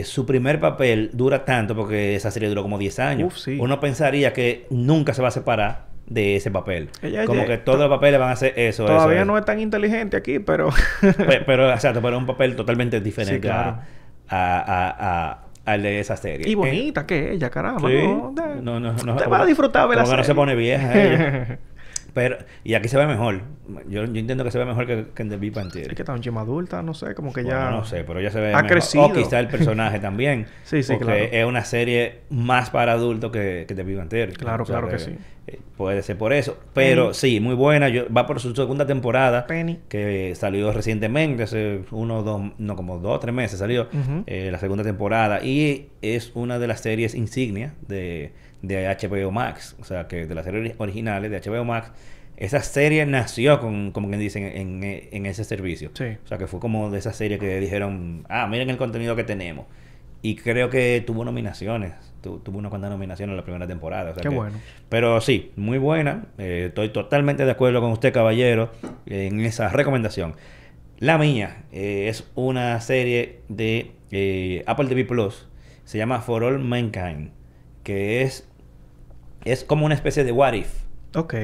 [0.00, 3.32] eh, su primer papel dura tanto, porque esa serie duró como 10 años.
[3.34, 3.58] Uf, sí.
[3.60, 6.90] Uno pensaría que nunca se va a separar de ese papel.
[7.00, 8.84] Ella- como ella- que todos los papeles van a ser eso.
[8.84, 9.40] Todavía eso, no eso.
[9.40, 10.68] es tan inteligente aquí, pero...
[11.00, 13.78] Pe- Pero, exacto, pero un papel totalmente diferente Sí, claro.
[14.28, 16.48] a, a, a, a- al de esa serie.
[16.48, 17.88] y Eh, bonita que ella, caramba.
[17.88, 17.94] Sí.
[18.04, 19.16] No, No, no, no.
[19.16, 20.34] Te vas a disfrutar de la que no se serie.
[20.34, 21.58] pone vieja ella.
[22.14, 23.40] Pero, y aquí se ve mejor.
[23.88, 25.88] Yo, yo entiendo que se ve mejor que, que en The Big Bang Theory.
[25.90, 27.70] Es que está un chima adulta, no sé, como que Bueno, ya...
[27.70, 28.70] no sé, pero ella se ve ha mejor.
[28.70, 29.04] crecido.
[29.04, 30.46] O quizá el personaje también.
[30.64, 31.28] Sí, sí, porque claro.
[31.32, 34.32] es una serie más para adultos que, que The Big Bang Theory.
[34.34, 35.16] Claro, claro que sí.
[35.46, 36.58] eh, Puede ser por eso.
[36.74, 37.14] Pero Penny.
[37.14, 37.88] sí, muy buena.
[37.88, 39.46] Yo, va por su segunda temporada.
[39.46, 39.78] Penny.
[39.88, 43.88] Que salió recientemente, hace uno, dos, no, como dos tres meses salió.
[44.26, 45.42] Eh, la segunda temporada.
[45.42, 49.76] Y es una de las series insignia de, de HBO Max.
[49.80, 51.90] O sea, que de las series originales de HBO Max.
[52.36, 55.90] Esa serie nació con, como quien dicen, en, en ese servicio.
[55.94, 56.04] Sí.
[56.24, 59.22] O sea, que fue como de esa serie que dijeron, ah, miren el contenido que
[59.24, 59.66] tenemos.
[60.22, 61.92] Y creo que tuvo nominaciones.
[62.20, 64.10] Tu- tuvo unas cuantas nominaciones en la primera temporada.
[64.12, 64.56] o sea Qué que- bueno.
[64.88, 66.26] Pero sí, muy buena.
[66.38, 68.72] Eh, estoy totalmente de acuerdo con usted, caballero,
[69.06, 70.34] en esa recomendación.
[70.98, 75.48] La mía eh, es una serie de eh, Apple TV Plus.
[75.84, 77.30] Se llama For All Mankind.
[77.82, 78.48] Que es,
[79.44, 80.68] es como una especie de What If.
[81.14, 81.34] Ok.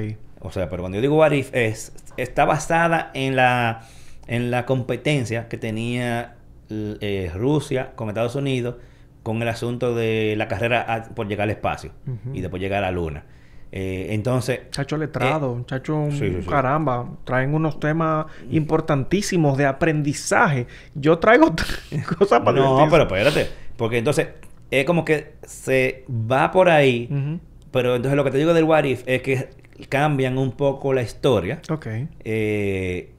[0.41, 3.83] O sea, pero cuando yo digo what if es está basada en la
[4.29, 6.37] en la competencia que tenía
[6.71, 8.77] eh, Rusia con Estados Unidos
[9.25, 11.91] con el asunto de la carrera a- por llegar al espacio
[12.33, 13.25] y después llegar a la luna.
[13.73, 16.49] Eh, entonces, Chacho letrado, chacho, Eh, sí, sí, sí.
[16.49, 20.67] caramba, traen unos temas importantísimos de aprendizaje.
[20.95, 21.53] Yo traigo
[22.19, 24.29] cosas para no, pero espérate, porque entonces
[24.71, 27.41] es como que se va por ahí, Ujú.
[27.71, 29.51] Pero entonces lo que te digo del what if es que
[29.89, 31.61] cambian un poco la historia.
[31.71, 31.87] Ok.
[32.25, 33.13] Eh,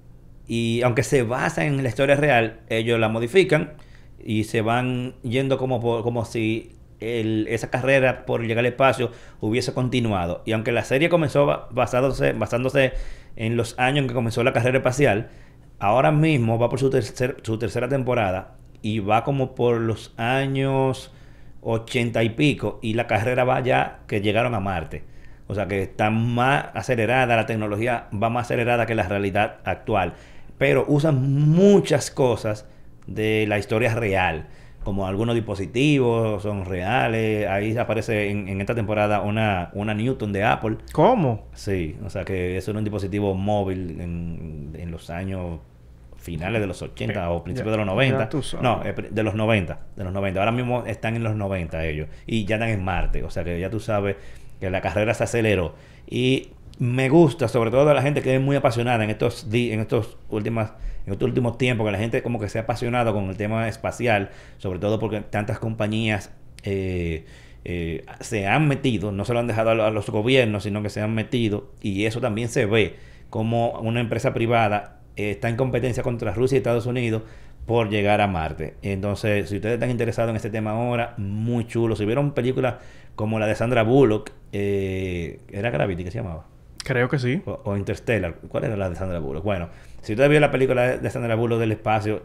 [0.48, 3.74] y aunque se basa en la historia real, ellos la modifican
[4.24, 9.12] y se van yendo como, por- como si el- esa carrera por llegar al espacio
[9.40, 10.42] hubiese continuado.
[10.46, 12.92] Y aunque la serie comenzó ba- basándose, basándose
[13.36, 15.30] en los años en que comenzó la carrera espacial,
[15.80, 21.14] ahora mismo va por su, tercer- su tercera temporada y va como por los años
[21.62, 25.04] ochenta y pico y la carrera va ya que llegaron a Marte.
[25.48, 30.14] O sea que está más acelerada, la tecnología va más acelerada que la realidad actual.
[30.58, 32.68] Pero usan muchas cosas
[33.08, 34.48] de la historia real.
[34.84, 37.48] Como algunos dispositivos son reales.
[37.48, 40.78] Ahí aparece en, en esta temporada una, una Newton de Apple.
[40.94, 41.48] ¿Cómo?
[41.54, 45.60] Sí, o sea que eso era un dispositivo móvil en, en los años
[46.30, 48.20] finales de los 80 o principios Ya- de los 90.
[48.20, 48.64] ya tú sabes.
[48.64, 50.40] No, eh, de los 90, de los 90.
[50.40, 53.60] Ahora mismo están en los 90 ellos y ya están en Marte, o sea que
[53.60, 54.16] ya tú sabes
[54.60, 55.74] que la carrera se aceleró
[56.08, 59.80] y me gusta sobre todo a la gente que es muy apasionada en estos en
[59.80, 60.74] estos últimas
[61.08, 63.68] en estos últimos tiempos que la gente como que se ha apasionado con el tema
[63.68, 66.32] espacial, sobre todo porque tantas compañías
[66.64, 67.26] eh,
[67.66, 71.02] eh, se han metido, no se lo han dejado a los gobiernos, sino que se
[71.02, 72.96] han metido y eso también se ve
[73.30, 77.24] como una empresa privada eh, está en competencia contra Rusia y Estados Unidos
[77.66, 78.76] por llegar a Marte.
[78.82, 81.98] Entonces, si ustedes están interesados en este tema ahora, muy chulo.
[81.98, 82.76] Si vieron películas
[83.16, 86.46] como la de Sandra Bullock, eh, ¿era Gravity que se llamaba?
[86.86, 87.42] Creo que sí.
[87.46, 88.36] O, o Interstellar.
[88.48, 89.44] ¿Cuál era la de Sandra Bullock?
[89.44, 89.68] Bueno,
[90.02, 92.24] si ustedes vieron la película de, Sandra Bullock del espacio,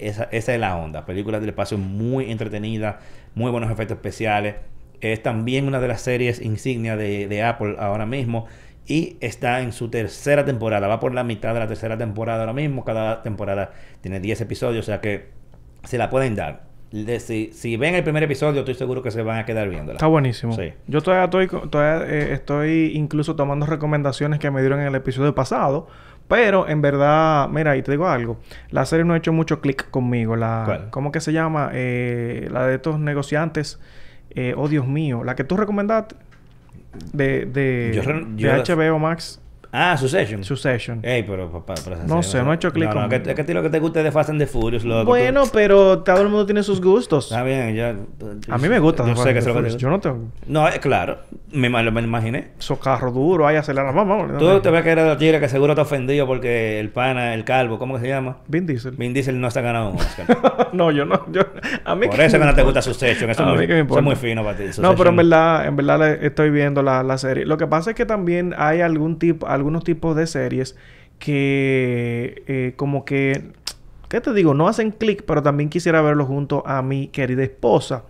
[0.00, 1.06] esa, esa es la onda.
[1.06, 2.98] Película del espacio muy entretenida,
[3.36, 4.56] muy buenos efectos especiales.
[5.00, 8.48] Es también una de las series insignia de, de Apple ahora mismo.
[8.88, 10.88] Y está en su tercera temporada.
[10.88, 12.84] Va por la mitad de la tercera temporada ahora mismo.
[12.84, 14.84] Cada temporada tiene 10 episodios.
[14.84, 15.28] O sea que
[15.84, 16.62] se la pueden dar.
[16.90, 19.96] De- si, si ven el primer episodio, estoy seguro que se van a quedar viéndola.
[19.98, 20.54] Está buenísimo.
[20.54, 20.72] Sí.
[20.86, 25.34] Yo todavía estoy, todavía, eh, estoy incluso tomando recomendaciones que me dieron en el episodio
[25.34, 25.86] pasado.
[26.26, 28.38] Pero en verdad, mira, y te digo algo.
[28.70, 30.34] La serie no ha hecho mucho clic conmigo.
[30.36, 30.90] La, ¿Cuál?
[30.90, 31.70] ¿Cómo que se llama?
[31.74, 33.78] Eh, la de estos negociantes.
[34.30, 35.24] Eh, oh, Dios mío.
[35.24, 36.16] La que tú recomendaste.
[37.12, 39.40] De, de, Yo de yo- HBO Max
[39.72, 40.42] Ah, Succession.
[40.44, 41.00] Succession.
[41.02, 43.22] Ey, pero papá, pero esa No sé, no he hecho clic No, no, conmigo.
[43.24, 45.04] que, es que a lo que te gusta es de Fast and the Furious, loco.
[45.06, 47.26] bueno, Tú- pero todo el mundo tiene sus gustos.
[47.26, 47.94] Está bien, ya.
[48.48, 49.06] A mí me gusta.
[49.06, 50.28] Yo sé que es lo Yo no tengo...
[50.46, 51.18] No, eh, claro.
[51.52, 52.48] Me, me lo imaginé.
[52.58, 53.94] Esos carros duros, ahí aceleran.
[53.94, 54.38] Vamos, vamos.
[54.38, 57.34] Tú te ves que eres de los tigres que seguro te ofendido porque el pana,
[57.34, 58.38] el calvo, ¿cómo que se llama?
[58.48, 58.96] Vin Diesel.
[58.96, 60.68] Vin Diesel no se ha ganado un Oscar.
[60.72, 61.30] no, yo no.
[61.30, 61.42] Yo,
[61.84, 63.30] a mí Por que eso que no te gusta Succession.
[63.30, 64.64] Eso, A es muy, que me eso es muy fino para ti.
[64.80, 67.44] No, pero en verdad, en verdad estoy viendo la, la serie.
[67.46, 70.76] Lo que pasa es que también hay algún tipo, algunos tipos de series
[71.18, 73.52] que eh, como que,
[74.08, 74.54] ¿qué te digo?
[74.54, 78.04] No hacen clic, pero también quisiera verlo junto a mi querida esposa.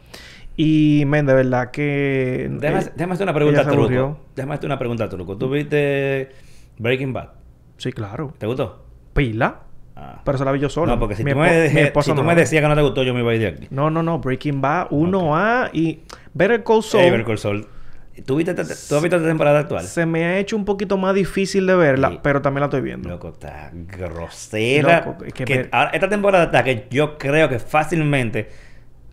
[0.56, 2.48] Y, men, de verdad que...
[2.50, 4.18] Déjame, eh, déjame hacer una pregunta truco.
[4.34, 5.36] Déjame hacer una pregunta truco.
[5.36, 6.30] ¿Tú viste
[6.78, 7.28] Breaking Bad?
[7.76, 8.34] Sí, claro.
[8.38, 8.84] ¿Te gustó?
[9.12, 9.60] Pila.
[9.94, 10.20] Ah.
[10.24, 10.92] Pero se la vi yo solo.
[10.92, 11.54] No, porque si Mi tú, me, tú
[12.24, 13.66] la- decías que no te gustó, yo me iba a ir de aquí.
[13.70, 14.18] No, no, no.
[14.18, 16.00] Breaking Bad 1A y
[16.34, 17.66] Better Call Saul Hey, Better Call Saul.
[18.22, 19.84] ¿Tú, viste, esta- ¿Tú has visto esta temporada actual?
[19.84, 22.20] se me ha hecho un poquito más difícil de verla, Sí.
[22.22, 23.08] pero también la estoy viendo.
[23.08, 25.04] Loco, está grosera.
[25.06, 28.48] Loco, es que ahora, esta temporada está que yo creo que fácilmente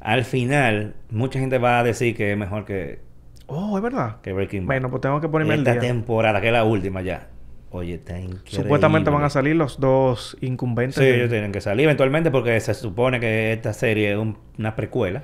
[0.02, 3.00] al final mucha gente va a decir que es mejor que,
[3.48, 4.18] Oh, es verdad.
[4.22, 4.68] que Breaking Bad.
[4.76, 5.90] Bueno, pues tengo que ponerme Esta el día.
[5.90, 7.28] temporada, que es la última ya.
[7.72, 8.44] Oye, está increíble.
[8.50, 10.96] Supuestamente van a salir los dos incumbentes.
[10.96, 14.76] Sí, ellos tienen que salir eventualmente porque se supone que esta serie es un- una
[14.76, 15.24] precuela.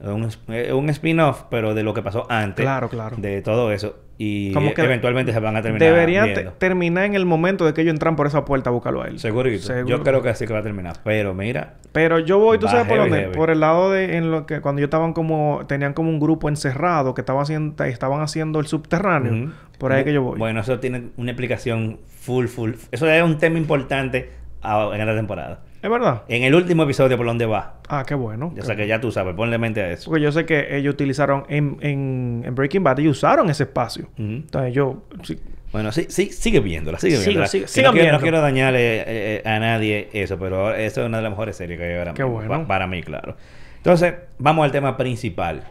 [0.00, 2.62] Es Un, es un spin-off, pero de lo que pasó antes.
[2.64, 3.16] Claro, claro.
[3.18, 3.96] De todo eso.
[4.18, 7.74] Y Como que eventualmente se van a terminar Deberían te- terminar en el momento de
[7.74, 9.18] que ellos entran por esa puerta a buscarlo a él.
[9.18, 9.64] Segurito.
[9.66, 9.88] Seguro.
[9.98, 10.96] Yo creo que así que va a terminar.
[11.04, 13.28] Pero mira, Pero yo voy, ¿tú sabes por dónde?
[13.28, 16.48] Por el lado de en lo que cuando yo estaban como tenían como un grupo
[16.48, 19.52] encerrado que estaba haciendo estaban haciendo el subterráneo.
[19.78, 20.38] Por ahí que yo voy.
[20.38, 22.72] Bueno, eso tiene una explicación full, full.
[22.90, 24.30] Eso es un tema importante
[24.64, 25.60] en esta temporada.
[25.86, 26.22] ¿Es verdad?
[26.26, 27.76] En el último episodio, por donde va.
[27.88, 28.52] Ah, qué bueno.
[28.58, 30.10] O sea que ya tú sabes, ponle mente a eso.
[30.10, 34.08] Porque yo sé que ellos utilizaron en, en, en Breaking Bad, ellos usaron ese espacio.
[34.18, 35.04] Entonces yo...
[35.22, 35.38] sí.
[35.70, 37.48] Bueno, sí, sí, sigue viéndola, sigue viéndola.
[37.48, 38.12] Que sigan no, quiero, viendo.
[38.18, 41.56] no quiero dañarle eh, eh, a nadie eso, pero eso es una de las mejores
[41.56, 42.48] series que hay ahora Qué bueno.
[42.48, 43.36] pa- para mí, claro.
[43.76, 45.62] Entonces, vamos al tema principal.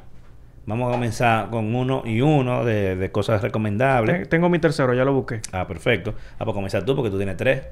[0.65, 4.19] Vamos a comenzar con uno y uno de, de cosas recomendables.
[4.23, 5.41] Te- Tengo mi tercero, ya lo busqué.
[5.51, 6.13] Ah, perfecto.
[6.39, 7.63] Ah, pues comenzar tú porque tú tienes tres.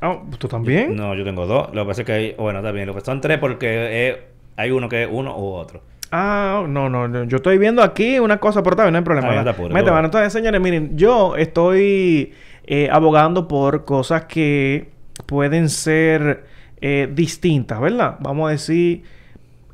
[0.00, 0.94] Ah, ¿Tú también?
[0.94, 1.74] No, yo tengo dos.
[1.74, 2.86] Lo que pasa es que hay, bueno, está bien.
[2.86, 4.22] Lo que son tres porque eh,
[4.56, 5.82] hay uno que es uno u otro.
[6.10, 7.24] Ah, no, no, no.
[7.24, 9.30] Yo estoy viendo aquí una cosa, pero bien, no hay problema.
[9.30, 10.04] Ah, apures, Mete vas.
[10.04, 12.32] Entonces, señores, miren, yo estoy
[12.64, 14.90] eh, abogando por cosas que
[15.26, 16.46] pueden ser
[16.80, 18.16] eh, distintas, ¿verdad?
[18.20, 19.02] Vamos a decir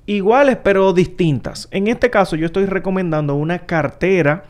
[0.07, 1.69] iguales, pero distintas.
[1.71, 4.45] En este caso, yo estoy recomendando una cartera.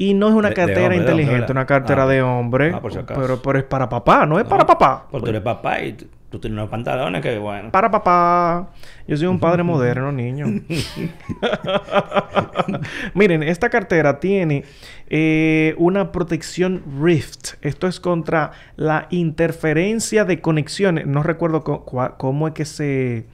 [0.00, 1.50] Y no es una De- de cartera de hombre, inteligente, ¿verdad?
[1.50, 2.06] una cartera Ah.
[2.06, 2.72] de hombre.
[2.72, 3.20] Ah, por si acaso.
[3.20, 5.06] pero, pero es para papá, no es para papá.
[5.10, 5.92] Porque tú eres papá y
[6.30, 7.72] tú, tienes unos pantalones que, bueno.
[7.72, 8.68] Para papá.
[9.08, 10.46] Yo soy un padre moderno, niño.
[13.14, 14.64] Miren, esta cartera tiene
[15.08, 17.54] eh, una protección Rift.
[17.62, 21.06] Esto es contra la interferencia de conexiones.
[21.06, 23.26] No recuerdo cómo es que se...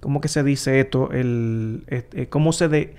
[0.00, 1.10] ¿Cómo que se dice esto?
[1.10, 2.94] El, este, ¿Cómo se de...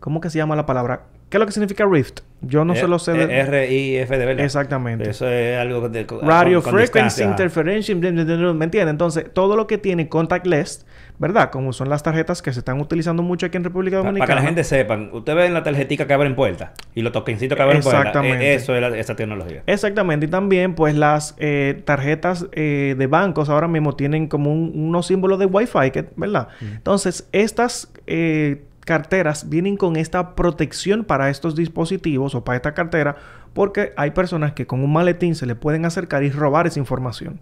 [0.00, 1.02] ¿Cómo que se llama la palabra?
[1.30, 2.20] ¿Qué es lo que significa Rift?
[2.40, 3.12] Yo no Eh, se lo sé.
[3.14, 4.44] de- eh, R-I-F de verdad.
[4.44, 5.10] Exactamente.
[5.10, 7.24] Eso es algo de, Radio con Frequency.
[7.24, 8.88] Interference, ¿me entiendes?
[8.90, 10.86] Entonces, todo lo que tiene contactless,
[11.18, 11.50] ¿verdad?
[11.50, 14.34] Como son las tarjetas que se están utilizando mucho aquí en República Pa- Para Dominicana.
[14.36, 17.62] que la gente sepa, ustedes ven la tarjetita que abren puertas y los toquencitos que
[17.62, 18.02] abren puertas.
[18.06, 18.52] Exactamente.
[18.52, 19.64] Eh, eso es la- esa tecnología.
[19.66, 24.70] Exactamente, y también pues las eh, tarjetas eh, de bancos ahora mismo tienen como un-
[24.76, 26.48] unos símbolos de Wi-Fi, que- ¿verdad?
[26.60, 33.16] Entonces, estas eh, carteras vienen con esta protección para estos dispositivos o para esta cartera,
[33.52, 37.38] porque hay personas que con un maletín se le pueden acercar y robar esa información.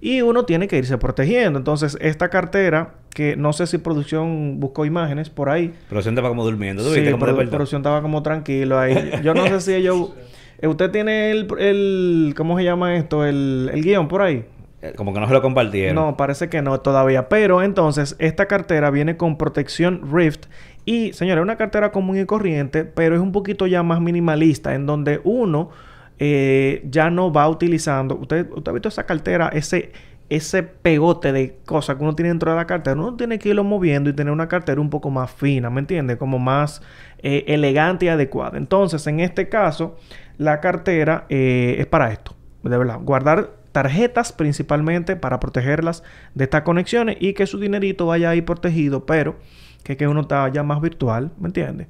[0.00, 1.58] Y uno tiene que irse protegiendo.
[1.58, 6.42] Entonces, esta cartera, que no sé si producción buscó imágenes por ahí, siempre va como
[6.44, 6.82] durmiendo.
[6.82, 9.12] ¿Tú Sí, viste produ- producción estaba como tranquilo ahí.
[9.22, 10.12] Yo no sé si ellos...
[10.60, 12.34] eh, ¿Usted tiene el, el...
[12.36, 13.24] ¿Cómo se llama esto?
[13.24, 14.44] El, el guion por ahí.
[14.82, 15.94] Eh, Como que no se lo compartieron.
[15.94, 17.28] No, parece que no todavía.
[17.28, 20.46] Pero entonces, esta cartera viene con protección Rift.
[20.84, 24.74] Y, señores, es una cartera común y corriente, pero es un poquito ya más minimalista,
[24.74, 25.70] en donde uno
[26.18, 28.16] eh, ya no va utilizando.
[28.16, 29.92] Usted, usted ha visto esa cartera, ese,
[30.28, 32.96] ese pegote de cosas que uno tiene dentro de la cartera.
[32.96, 36.18] Uno tiene que irlo moviendo y tener una cartera un poco más fina, ¿me entiende?
[36.18, 36.82] Como más
[37.18, 38.58] eh, elegante y adecuada.
[38.58, 39.96] Entonces, en este caso,
[40.38, 42.34] la cartera eh, es para esto.
[42.62, 46.02] De verdad, guardar tarjetas principalmente para protegerlas
[46.34, 49.36] de estas conexiones y que su dinerito vaya ahí protegido, pero
[49.84, 51.88] que, que uno está ya más virtual, ¿me entiendes?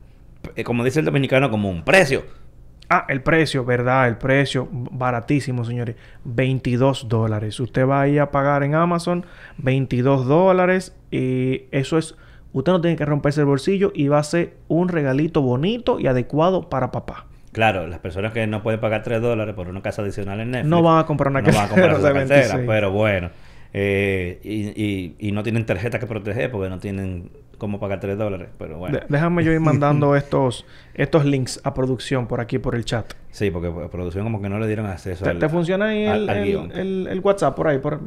[0.57, 2.25] Eh, Como dice el dominicano, como un precio.
[2.93, 4.09] Ah, el precio, ¿verdad?
[4.09, 5.95] El precio baratísimo, señores.
[6.25, 7.61] 22 dólares.
[7.61, 9.25] Usted va a ir a pagar en Amazon
[9.59, 12.17] 22 dólares y eso es...
[12.53, 16.09] Usted no tiene que romperse el bolsillo y va a ser un regalito bonito y
[16.09, 17.27] adecuado para papá.
[17.53, 20.71] Claro, las personas que no pueden pagar 3 dólares por una casa adicional en Netflix.
[20.71, 22.67] No van a comprar una no van a comprar cartera esa de cartera, 26.
[22.69, 23.31] pero bueno.
[23.73, 28.17] Eh, y, y, y no tienen tarjeta que proteger porque no tienen cómo pagar 3
[28.17, 28.49] dólares.
[28.59, 28.99] Pero bueno.
[28.99, 33.15] De- déjame yo ir mandando estos, estos links a producción por aquí por el chat.
[33.31, 36.07] Sí, porque pues, producción como que no le dieron acceso ¿Te, al, te funciona ahí
[36.07, 36.73] al- el, al el- guion.
[36.73, 37.79] el- el WhatsApp por ahí?
[37.79, 38.01] Por...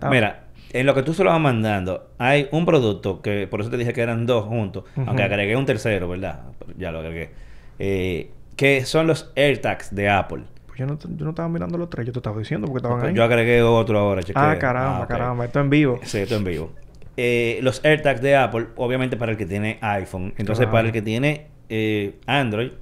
[0.00, 3.60] Ah, Mira, en lo que tú se lo vas mandando, hay un producto que por
[3.62, 6.40] eso te dije que eran dos juntos, aunque agregué un tercero, ¿verdad?
[6.76, 7.30] Ya lo agregué.
[7.78, 10.42] Eh, que son los AirTags de Apple.
[10.66, 13.04] pues yo, no, yo no estaba mirando los tres, yo te estaba diciendo porque estaban
[13.06, 13.14] ahí.
[13.14, 14.52] Yo agregué otro ahora, chequea.
[14.52, 15.08] ah, caramba, ok.
[15.08, 16.00] caramba, esto en vivo.
[16.02, 16.72] Sí, esto en vivo.
[17.18, 20.34] eh, los AirTags de Apple, obviamente para el que tiene iPhone.
[20.36, 22.72] Entonces, para el que tiene eh, Android,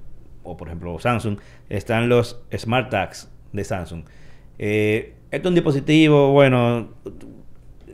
[0.43, 4.03] o por ejemplo Samsung, están los Smart Tags de Samsung.
[4.59, 6.91] Eh, esto es un dispositivo, bueno,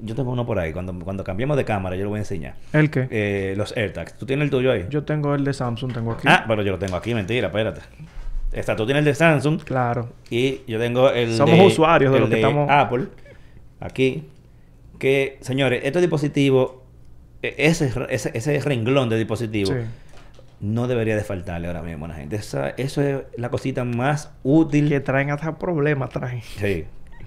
[0.03, 0.72] yo tengo uno por ahí.
[0.72, 2.55] Cuando, cuando cambiemos de cámara, yo lo voy a enseñar.
[2.72, 3.07] ¿El qué?
[3.11, 4.16] Eh, los AirTags.
[4.16, 4.86] ¿Tú tienes el tuyo ahí?
[4.90, 6.26] Yo tengo el de Samsung, tengo aquí.
[6.28, 7.80] Ah, pero yo lo tengo aquí, mentira, espérate.
[8.53, 10.09] Esta, tú tienes el de Samsung Claro.
[10.28, 13.05] y yo tengo el Somos de, usuarios de el lo que estamos- Apple,
[13.80, 14.24] aquí.
[14.98, 16.72] Que, señores, estos dispositivos,
[17.42, 19.86] e- ese, ese, ese renglón de dispositivos, Sí.
[20.61, 22.36] no debería de faltarle ahora mismo a la gente.
[22.36, 24.88] Esa- eso es la cosita más útil.
[24.88, 26.42] Que traen hasta problemas, traen.
[26.42, 26.84] Sí,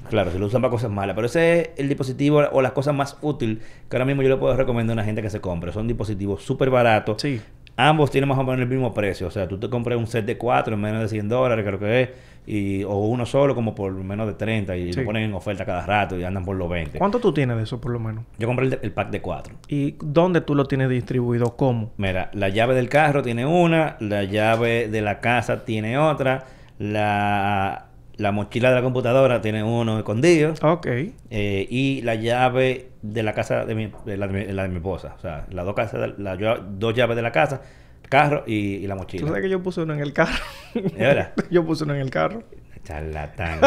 [0.10, 1.16] claro, se lo usan para cosas malas.
[1.16, 4.38] Pero ese es el dispositivo o las cosas más útil que ahora mismo yo le
[4.38, 5.72] puedo recomendar a una gente que se compre.
[5.72, 7.22] Son dispositivos súper baratos.
[7.22, 7.42] Sí.
[7.76, 9.28] Ambos tienen más o menos el mismo precio.
[9.28, 11.80] O sea, tú te compras un set de 4 en menos de 100 dólares, creo
[11.80, 12.10] que es.
[12.46, 15.00] Y, o uno solo como por menos de 30 y Sí.
[15.00, 17.00] lo ponen en oferta cada rato y andan por los 20.
[17.00, 18.26] ¿Cuánto tú tienes de eso, por lo menos?
[18.38, 19.56] Yo compré el, pack de 4.
[19.70, 21.56] ¿Y dónde tú lo tienes distribuido?
[21.56, 21.92] ¿Cómo?
[21.98, 26.44] Mira, la llave del carro tiene una, la llave de la casa tiene otra,
[26.80, 27.86] la,
[28.18, 30.54] la mochila de la computadora tiene uno escondido.
[30.62, 30.88] Ok.
[31.32, 34.70] Eh, y la llave de la casa de mi, de la, de mi, la de
[34.70, 35.16] mi esposa.
[35.18, 37.62] O sea, las dos, casas, de- la- yo- dos llaves de la casa,
[38.10, 39.28] carro y, y la Tú mochila.
[39.28, 40.44] sabes que yo puse uno en el carro.
[40.76, 41.34] ¿Es verdad?
[41.50, 42.44] yo puse uno en el carro.
[42.84, 43.60] Charlatán.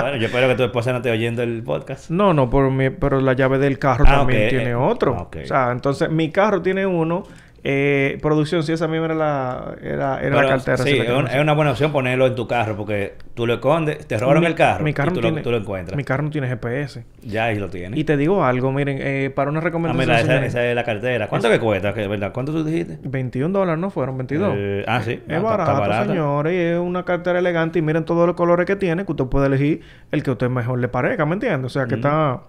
[0.00, 2.10] bueno, yo espero que tu esposa no esté oyendo el podcast.
[2.10, 5.16] No, no, mi- pero la llave del carro Ah, también tiene otro.
[5.20, 5.38] ok.
[5.42, 7.24] O sea, entonces mi carro tiene uno.
[7.62, 10.78] Eh, producción, si esa misma era la, era, era Pero, la cartera.
[10.78, 14.06] Sí, la es, un- una buena opción ponerlo en tu carro porque tú lo escondes,
[14.06, 15.94] te robaron Mi- el carro mi carro y tú, no lo, tiene- tú lo encuentras.
[15.96, 17.04] Mi carro no tiene GPS.
[17.22, 17.98] Ya ahí lo tienes.
[18.00, 20.08] Y te digo algo, miren, eh, para una ah, recomendación.
[20.08, 21.28] mira, esa, esa es la cartera.
[21.28, 21.92] ¿Cuánto que cuesta?
[21.92, 22.32] ¿Qué, ¿Verdad?
[22.32, 22.98] ¿Cuánto tú dijiste?
[23.02, 24.16] 21 dólares, ¿no fueron?
[24.16, 24.54] 22.
[24.56, 25.20] Eh, ah, sí.
[25.20, 26.06] Ah, Es está barato, barata.
[26.06, 26.54] señores.
[26.54, 27.78] Y es una cartera elegante.
[27.78, 29.04] Y miren todos los colores que tiene.
[29.04, 29.82] Que usted puede elegir
[30.12, 31.26] el que a usted mejor le parezca.
[31.26, 31.66] ¿Me entiende?
[31.66, 32.40] O sea, que está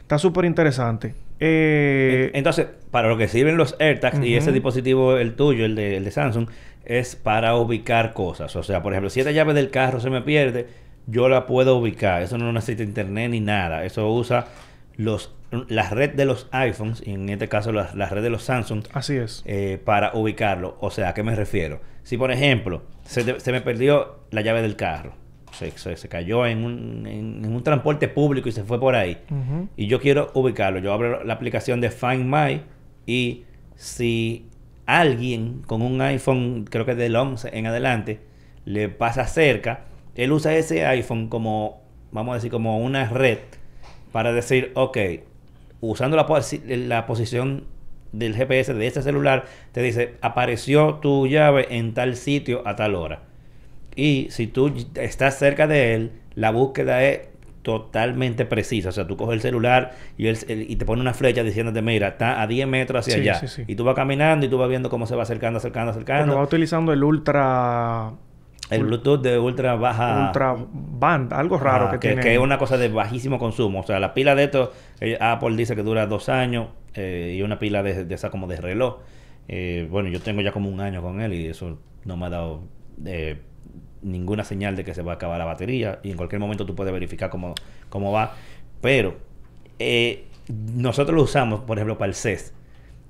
[0.00, 1.14] está súper interesante.
[1.40, 5.96] Eh, Entonces, para lo que sirven los AirTags y ese dispositivo, el tuyo, el de,
[5.96, 6.48] el de Samsung,
[6.84, 8.54] es para ubicar cosas.
[8.56, 10.66] O sea, por ejemplo, si esta llave del carro se me pierde,
[11.06, 12.22] yo la puedo ubicar.
[12.22, 13.84] Eso no necesita internet ni nada.
[13.84, 14.46] Eso usa
[14.96, 15.34] los
[15.68, 18.84] la red de los iPhones, y en este caso la, la red de los Samsung,
[18.92, 19.42] así es.
[19.46, 20.76] eh, para ubicarlo.
[20.80, 21.80] O sea, ¿a qué me refiero?
[22.02, 25.14] Si, por ejemplo, se, te- se me perdió la llave del carro,
[25.52, 28.94] se, se- se cayó en un, en- en un transporte público y se fue por
[28.94, 29.18] ahí,
[29.76, 32.62] y yo quiero ubicarlo, yo abro la aplicación de Find My
[33.06, 33.44] y
[33.76, 34.46] si
[34.86, 38.20] alguien con un iPhone, creo que del 11 en adelante,
[38.64, 39.84] le pasa cerca,
[40.14, 43.38] él usa ese iPhone como, vamos a decir, como una red
[44.12, 44.96] para decir, ok,
[45.80, 47.64] usando la, posi- la posición
[48.12, 52.94] del GPS de ese celular, te dice, apareció tu llave en tal sitio a tal
[52.94, 53.22] hora.
[54.00, 57.22] Y si tú estás cerca de él, la búsqueda es
[57.62, 58.90] totalmente precisa.
[58.90, 61.82] O sea, tú coges el celular y, él, él- y te pone una flecha diciéndote,
[61.82, 63.34] mira, está a 10 metros hacia Sí, allá.
[63.34, 63.64] sí, sí.
[63.66, 66.36] Y tú vas caminando y tú vas viendo cómo se va acercando, acercando, Porque acercando.
[66.36, 68.12] va utilizando el ultra...
[68.70, 70.26] El Bluetooth de ultra baja...
[70.26, 72.22] Ultra band, algo raro que, que, tiene.
[72.22, 73.80] que es una cosa de bajísimo consumo.
[73.80, 77.42] O sea, la pila de esto, eh, Apple dice que dura dos años eh, y
[77.42, 78.98] una pila de, de esa como de reloj.
[79.48, 82.30] Eh, bueno, yo tengo ya como un año con él y eso no me ha
[82.30, 82.60] dado
[83.06, 83.40] eh,
[84.02, 86.74] ninguna señal de que se va a acabar la batería y en cualquier momento tú
[86.74, 87.54] puedes verificar cómo,
[87.88, 88.34] cómo va.
[88.80, 89.16] Pero
[89.78, 92.54] eh, nosotros lo usamos, por ejemplo, para el CES.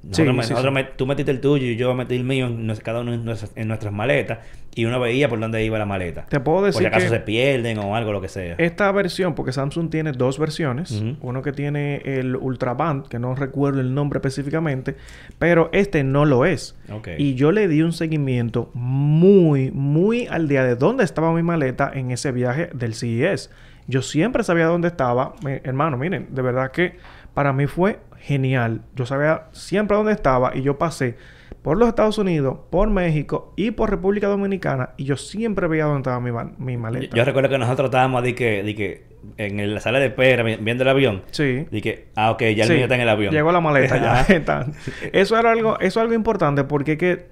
[0.03, 0.75] Nosotros, Sí, me- sí, nosotros sí.
[0.75, 3.53] me- tú metiste el tuyo y yo metí el mío en cada uno en nuestras,
[3.57, 4.39] en nuestras maletas
[4.75, 6.27] y uno veía por dónde iba la maleta.
[6.27, 8.55] Te puedo Por decir si acaso que se pierden o algo, lo que sea.
[8.59, 13.35] esta versión, porque Samsung tiene dos versiones, uno que tiene el Ultra Band, que no
[13.35, 14.95] recuerdo el nombre específicamente,
[15.41, 16.77] pero este no lo es.
[17.19, 21.91] Y yo le di un seguimiento muy, muy al día de dónde estaba mi maleta
[21.93, 23.51] en ese viaje del CES.
[23.89, 25.35] Yo siempre sabía dónde estaba.
[25.43, 26.97] Me- hermano, miren, de verdad que
[27.35, 28.83] para mí fue genial.
[28.95, 31.17] Yo sabía siempre dónde estaba y yo pasé
[31.63, 36.01] por los Estados Unidos, por México y por República Dominicana y yo siempre veía dónde
[36.11, 37.17] estaba mi, mi maleta.
[37.17, 39.07] yo recuerdo que nosotros estábamos de que, de que
[39.39, 41.23] en la sala de espera vi- viendo el avión.
[41.31, 41.67] Sí.
[41.71, 43.33] De que, ah, ok, ya el Sí, mío está en el avión.
[43.35, 44.21] Llegó la maleta ya.
[44.35, 44.67] Está.
[45.13, 47.27] Eso era algo, eso es algo importante porque que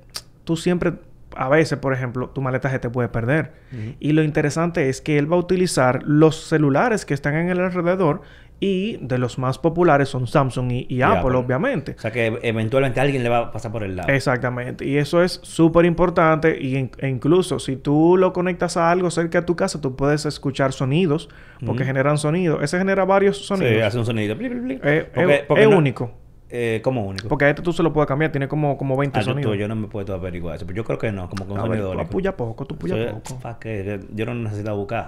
[0.44, 0.92] tú siempre,
[1.36, 3.52] a veces, por ejemplo, tu maleta se te puede perder.
[4.00, 7.60] Y lo interesante es que él va a utilizar los celulares que están en el
[7.60, 8.22] alrededor
[8.58, 11.34] y de los más populares son Samsung y, y Apple, Apple.
[11.36, 11.94] obviamente.
[11.98, 14.08] O sea que eventualmente alguien le va a pasar por el lado.
[14.10, 14.86] Exactamente.
[14.86, 16.56] Y eso es súper importante.
[16.58, 20.24] Y e incluso si tú lo conectas a algo cerca de tu casa, tú puedes
[20.24, 21.28] escuchar sonidos
[21.66, 22.62] porque generan sonido.
[22.62, 23.82] Ese genera varios Sí, sonidos.
[23.82, 24.34] hace un sonido.
[24.36, 24.80] Bli, bli, bli.
[24.82, 26.12] Eh, Porque- es porque es no- único.
[26.48, 27.28] Eh, ¿Cómo único?
[27.28, 28.30] Porque a este tú se lo puedes cambiar.
[28.30, 29.58] Tiene como, como 20 Ah, yo, sonidos.
[29.58, 30.64] yo no me puedo averiguar eso.
[30.66, 32.02] Pero yo creo que no, como con sonido tú único.
[32.08, 33.40] apuya poco, tú es- poco.
[33.40, 33.66] fuck
[34.14, 35.06] yo no necesito buscar.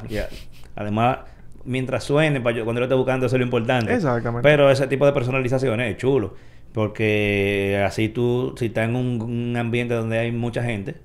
[0.75, 1.19] Además,
[1.65, 3.95] mientras suene, para yo, cuando lo esté buscando, eso es lo importante.
[3.95, 4.43] Exactamente.
[4.49, 6.35] Pero ese tipo de personalización es chulo.
[6.73, 10.97] Porque así tú, si estás en un, un ambiente donde hay mucha gente,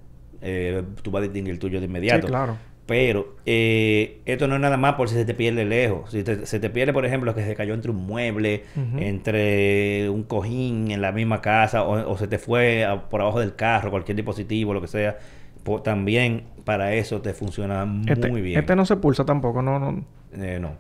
[0.41, 2.27] eh, tú vas a distinguir el tuyo de inmediato.
[2.27, 2.57] Sí, claro.
[2.85, 6.11] Pero eh, esto no es nada más por si se te pierde lejos.
[6.11, 8.63] Si te- se te pierde, por ejemplo, que se cayó entre un mueble,
[8.97, 13.39] entre un cojín en la misma casa, o, o se te fue a- por abajo
[13.39, 15.17] del carro, cualquier dispositivo, lo que sea,
[15.83, 18.59] también para eso te funciona Este, muy bien.
[18.59, 20.03] este no se pulsa tampoco, no, no.
[20.35, 20.71] Eh, no.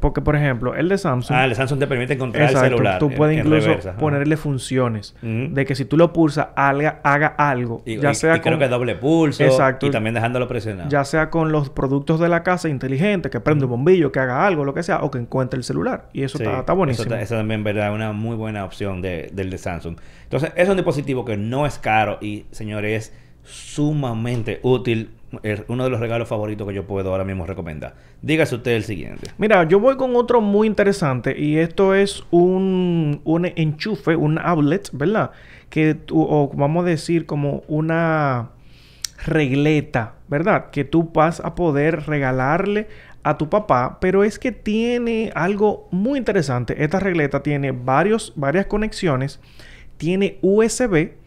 [0.00, 1.36] Porque, por ejemplo, el de Samsung.
[1.36, 2.98] Ah, el Samsung te permite encontrar Exacto, el celular.
[2.98, 5.14] tú puedes en incluso ponerle funciones.
[5.22, 7.82] De que si tú lo pulsas, haga, haga algo.
[7.84, 9.44] Y, ya y- sea y creo que doble pulso.
[9.44, 9.86] Exacto.
[9.86, 10.88] Y también dejándolo presionado.
[10.88, 14.46] ya sea con los productos de la casa inteligente, que prende un bombillo, que haga
[14.46, 16.08] algo, lo que sea, o que encuentre el celular.
[16.12, 17.06] Y eso Sí, está, está buenísimo.
[17.14, 19.96] Eso, eso también, verdad, una muy buena opción de, del de Samsung.
[20.24, 23.12] Entonces, es un dispositivo que no es caro y, señores, es
[23.78, 25.10] sumamente útil.
[25.68, 27.94] Uno de los regalos favoritos que yo puedo ahora mismo recomendar.
[28.22, 29.30] Dígase usted el siguiente.
[29.36, 34.88] Mira, yo voy con otro muy interesante y esto es un, un enchufe, un outlet,
[34.92, 35.32] ¿verdad?
[35.68, 38.50] Que tú, o vamos a decir como una
[39.26, 40.70] regleta, ¿verdad?
[40.70, 42.88] Que tú vas a poder regalarle
[43.22, 46.82] a tu papá, pero es que tiene algo muy interesante.
[46.82, 49.40] Esta regleta tiene varios, varias conexiones,
[49.98, 51.17] tiene USB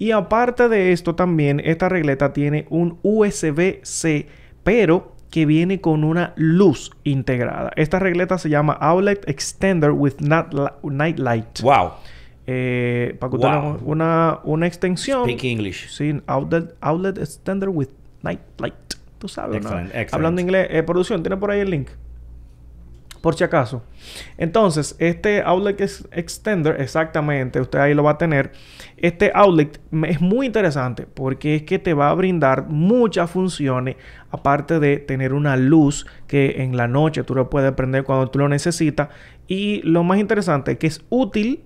[0.00, 4.26] y aparte de esto también esta regleta tiene un USB-C,
[4.64, 7.70] pero que viene con una luz integrada.
[7.76, 11.60] Esta regleta se llama Outlet Extender with Night Light.
[11.60, 11.90] ¡Wow!
[12.46, 13.78] Eh, para que Wow.
[13.84, 15.22] una, una extensión.
[15.24, 15.88] Speak English.
[15.90, 17.88] Sí, outlet, outlet extender with
[18.22, 18.74] night light.
[19.18, 19.68] Tú sabes, ¿no?
[19.68, 20.14] Excellent, excellent.
[20.14, 21.90] Hablando inglés, eh, producción, ¿tiene por ahí el link?
[23.20, 23.82] Por si acaso.
[24.38, 28.52] Entonces, este outlet ex- extender, exactamente, usted ahí lo va a tener.
[28.96, 33.96] Este outlet es muy interesante porque es que te va a brindar muchas funciones,
[34.30, 38.38] aparte de tener una luz que en la noche tú lo puedes prender cuando tú
[38.38, 39.08] lo necesitas.
[39.46, 41.60] Y lo más interesante es que es útil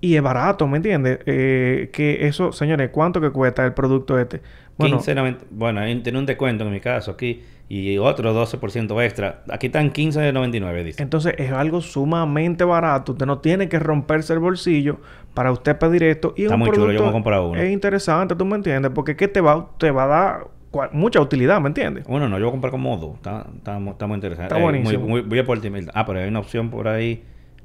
[0.00, 1.18] y es barato, ¿me entiendes?
[1.26, 4.42] Eh, que eso, señores, ¿cuánto que cuesta el producto este?
[4.76, 9.42] Bueno, 15.90 bueno, ahí tiene un descuento en mi caso aquí y otro 12% extra.
[9.50, 11.02] Aquí están 15.99, dice.
[11.02, 13.12] entonces es algo sumamente barato.
[13.12, 14.98] Usted no tiene que romperse el bolsillo
[15.32, 16.34] para usted pedir esto.
[16.36, 17.60] Y es Está un muy chulo, yo producto me he comprado uno.
[17.60, 18.92] Es interesante, ¿tú me entiendes?
[18.94, 20.46] Porque que te va, te va a dar
[20.92, 22.04] mucha utilidad, ¿me entiendes?
[22.06, 23.14] Bueno, no, yo voy a comprar como dos.
[23.14, 24.44] Está, está, está muy interesante.
[24.54, 25.06] Está Eh, muy- buenísimo.
[25.08, 25.92] muy- voy a por ti, Milton.
[25.94, 27.22] Ah, pero hay una opción por ahí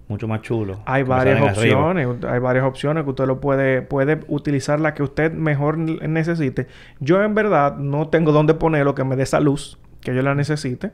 [0.08, 0.80] mucho más chulo.
[0.86, 1.52] Hay varias arriba.
[1.80, 6.68] opciones, hay varias opciones que usted lo puede, puede utilizar la que usted mejor necesite.
[7.00, 10.34] Yo en verdad no tengo dónde ponerlo que me dé esa luz que yo la
[10.34, 10.92] necesite,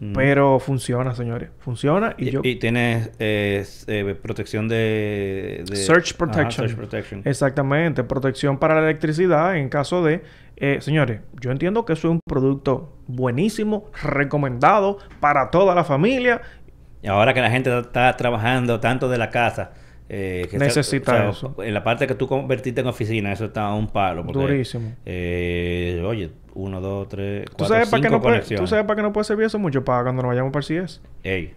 [0.00, 0.12] Mm.
[0.12, 6.08] pero funciona, señores, funciona y, Y, yo y tienes eh, eh, protección de, de- Search
[6.10, 6.68] Ajá, protection.
[6.68, 7.22] search protection.
[7.24, 10.22] exactamente protección para la electricidad en caso de,
[10.56, 16.40] eh, señores, yo entiendo que eso es un producto buenísimo, recomendado para toda la familia.
[17.02, 19.72] Y ahora que la gente está trabajando tanto de la casa,
[20.08, 21.56] eh, que Necesita eso.
[21.64, 24.22] En la parte que tú convertiste en oficina, eso está a un palo.
[24.24, 24.92] porque, Durísimo.
[25.06, 28.60] eh, oye, uno, dos, tres, ¿Tú cuatro, sabes, para qué cinco no puede, conexiones.
[28.60, 29.84] ¿Tú sabes para qué no puede servir eso mucho?
[29.84, 31.00] Para cuando nos vayamos para el CS.
[31.22, 31.54] Ey,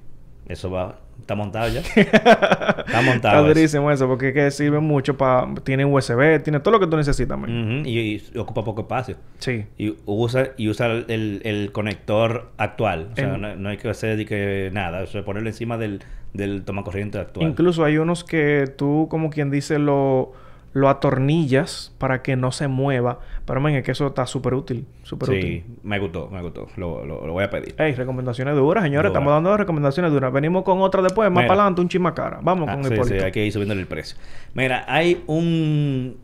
[0.47, 1.79] eso va, está montado ya.
[1.95, 3.35] está montado.
[3.35, 5.47] Está durísimo eso, porque es que sirve mucho para...
[5.63, 7.49] Tiene USB, tiene todo lo que tú necesitas, man.
[7.79, 9.15] Ujú, y, y ocupa poco espacio.
[9.39, 9.65] Sí.
[9.77, 13.09] Y usa, y usa el, el- el conector actual.
[13.13, 15.01] O sea, En- no, no hay que hacer de que nada.
[15.03, 16.01] Eso es ponerlo encima del,
[16.33, 17.49] del tomacorriente actual.
[17.49, 20.31] Incluso hay unos que tú, como quien dice, lo,
[20.75, 23.19] lo atornillas para que no se mueva.
[23.45, 24.85] Pero, man, es que eso está súper útil.
[25.03, 25.63] Súper Sí, útil.
[25.83, 26.67] me gustó, me gustó.
[26.75, 27.73] Lo, lo- lo voy a pedir.
[27.77, 29.09] Ey, recomendaciones duras, señores.
[29.09, 30.33] Estamos dando recomendaciones duras.
[30.33, 32.39] Venimos con otra después, más para adelante, un chisma cara.
[32.41, 33.17] Vamos Ah, con sí, Hipólito.
[33.19, 34.17] sí, hay que ir subiéndole el precio.
[34.53, 36.17] Mira, hay un,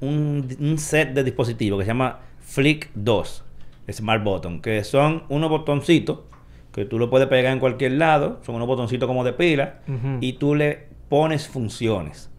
[0.00, 3.44] un, un set de dispositivos que se llama Flick 2
[3.92, 6.20] Smart Button, que son unos botoncitos
[6.72, 9.80] que tú lo puedes pegar en cualquier lado, son unos botoncitos como de pila,
[10.20, 12.30] y tú le pones funciones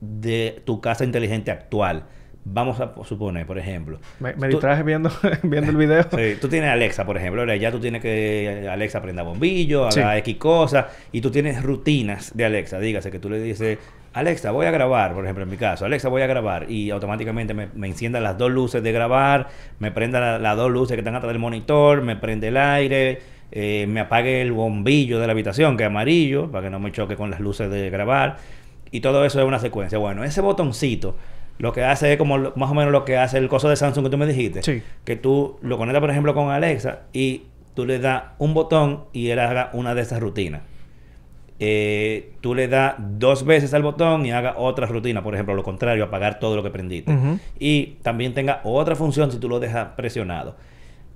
[0.00, 2.04] de tu casa inteligente actual.
[2.42, 3.98] Vamos a suponer, por ejemplo.
[4.18, 5.10] Me, me distraje viendo,
[5.42, 6.02] viendo el video.
[6.04, 9.92] Sí, tú tienes Alexa, por ejemplo, ahora ya tú tienes que Alexa prenda bombillo, haga
[10.14, 10.18] Sí.
[10.20, 12.80] X cosas, y tú tienes rutinas de Alexa.
[12.80, 13.78] Dígase que tú le dices,
[14.14, 17.52] Alexa, voy a grabar, por ejemplo, en mi caso, Alexa, voy a grabar, y automáticamente
[17.52, 19.48] me, me encienda las dos luces de grabar,
[19.78, 23.18] me prenda la- las dos luces que están atrás del monitor, me prende el aire,
[23.52, 26.90] eh, me apague el bombillo de la habitación, que es amarillo, para que no me
[26.90, 28.38] choque con las luces de grabar,
[28.90, 29.98] y todo eso es una secuencia.
[29.98, 31.16] Bueno, ese botoncito.
[31.58, 33.76] Lo que hace es como lo- más o menos lo que hace el coso de
[33.76, 34.82] Samsung que tú me dijiste Sí.
[35.04, 37.42] que tú lo conectas, por ejemplo, con Alexa y
[37.74, 40.62] tú le das un botón y él haga una de esas rutinas.
[41.62, 45.62] Eh, tú le das dos veces al botón y haga otra rutina, por ejemplo, lo
[45.62, 47.14] contrario, apagar todo lo que prendiste.
[47.58, 50.56] Y también tenga otra función si tú lo dejas presionado.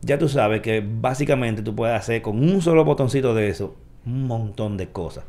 [0.03, 4.27] ya tú sabes que básicamente tú puedes hacer con un solo botoncito de eso un
[4.27, 5.25] montón de cosas.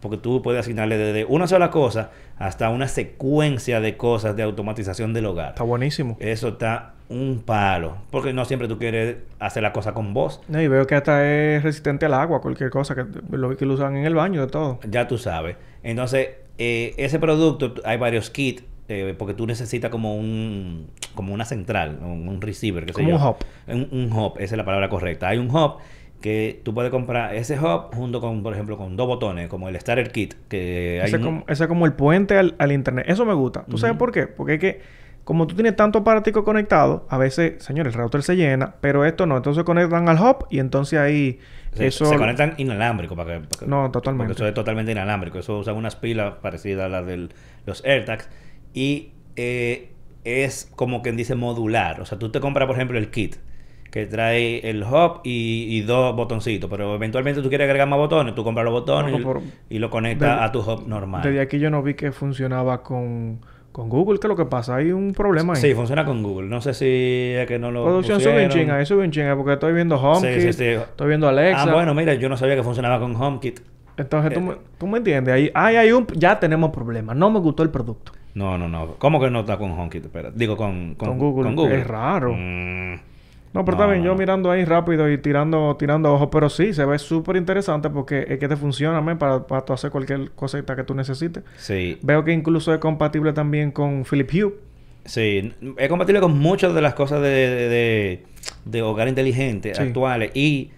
[0.00, 5.12] Porque tú puedes asignarle desde una sola cosa hasta una secuencia de cosas de automatización
[5.12, 5.50] del hogar.
[5.50, 6.16] Está buenísimo.
[6.20, 7.96] Eso está un palo.
[8.10, 10.40] Porque no siempre tú quieres hacer la cosa con voz.
[10.48, 13.74] No, y veo que hasta es resistente al agua, cualquier cosa, que lo que lo
[13.74, 14.78] usan en el baño, de todo.
[14.88, 15.56] Ya tú sabes.
[15.82, 16.28] Entonces,
[16.58, 21.98] eh, ese producto, hay varios kits, eh, porque tú necesitas como un como una central,
[22.00, 23.36] un, un receiver, que Como un hub.
[23.66, 25.28] Un, un hub, esa es la palabra correcta.
[25.28, 25.78] Hay un hub
[26.20, 29.78] que tú puedes comprar ese hub junto con, por ejemplo, con dos botones, como el
[29.80, 33.04] Starter Kit, que hay Ese, un- como, ese es como el puente al, al internet.
[33.08, 33.64] Eso me gusta.
[33.66, 34.26] ¿Tú sabes por qué?
[34.26, 34.80] Porque es que,
[35.24, 39.26] como tú tienes tanto aparatico conectado, a veces, señor, el router se llena, pero esto
[39.26, 39.36] no.
[39.36, 41.38] Entonces conectan al hub y entonces ahí
[41.74, 42.06] se, eso.
[42.06, 44.30] se conectan inalámbricos para que, para que- No, totalmente.
[44.32, 45.38] Porque eso es totalmente inalámbrico.
[45.38, 47.28] Eso usan unas pilas parecidas a las de
[47.66, 48.28] los AirTags.
[48.74, 49.92] Y eh,
[50.24, 52.00] es como quien dice modular.
[52.00, 53.36] O sea, tú te compras, por ejemplo, el kit
[53.90, 56.68] que trae el hub y, y dos botoncitos.
[56.70, 60.40] Pero eventualmente tú quieres agregar más botones, tú compras los botones No, y- lo conectas
[60.42, 61.22] a tu hub normal.
[61.22, 63.40] Desde aquí yo no vi que funcionaba con,
[63.72, 64.18] con Google.
[64.20, 64.76] ¿Qué es lo que pasa?
[64.76, 65.60] Hay un problema ahí.
[65.60, 66.48] Sí, funciona con Google.
[66.48, 66.86] No sé si
[67.36, 69.96] es que no lo Producción sube en chinga, ahí sube en chinga, porque estoy viendo
[69.98, 70.64] Sí, HomeKit, sí, sí.
[70.64, 71.62] estoy viendo Alexa.
[71.62, 73.60] Ah, bueno, mira, yo no sabía que funcionaba con HomeKit.
[73.96, 75.34] Entonces, ¿tú, Eh, me, tú me entiendes.
[75.34, 76.06] Ahí, ahí hay un...
[76.14, 77.16] Ya tenemos problemas.
[77.16, 78.12] No me gustó el producto.
[78.34, 78.94] No, no, no.
[78.98, 80.04] ¿Cómo que no está con HomeKit?
[80.04, 80.30] Espera.
[80.32, 81.80] Digo, con, Con Google.
[81.80, 82.32] Es raro.
[82.32, 82.94] Mm,
[83.58, 84.04] No, pero No, está bien.
[84.04, 86.28] Yo mirando ahí rápido y tirando tirando ojos.
[86.30, 89.72] Pero sí, se ve súper interesante porque es que te funciona, men, para, para tú
[89.72, 91.42] hacer cualquier cosita que tú necesites.
[91.56, 94.54] sí, Veo que incluso es compatible también con Philip Hue.
[95.04, 95.52] sí.
[95.76, 98.22] Es compatible con muchas de las cosas de, de, de-
[98.64, 99.82] de hogar inteligente Sí.
[99.82, 100.30] actuales.
[100.34, 100.70] Y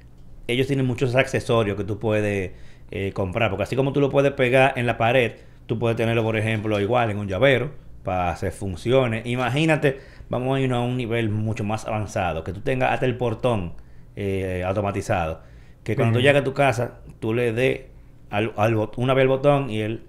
[0.48, 2.52] ellos tienen muchos accesorios que tú puedes
[2.90, 3.50] eh, comprar.
[3.50, 5.32] Porque así como tú lo puedes pegar en la pared,
[5.66, 7.70] tú puedes tenerlo, por ejemplo, igual en un llavero
[8.02, 9.26] para hacer funciones.
[9.26, 10.00] Imagínate,
[10.30, 12.44] vamos a irnos a un nivel mucho más avanzado.
[12.44, 13.74] Que tú tengas hasta el portón
[14.16, 15.42] eh, automatizado.
[15.84, 16.24] Que cuando tú Bien.
[16.24, 17.82] llegues a tu casa, tú le des
[18.30, 20.04] al, al una vez el botón y él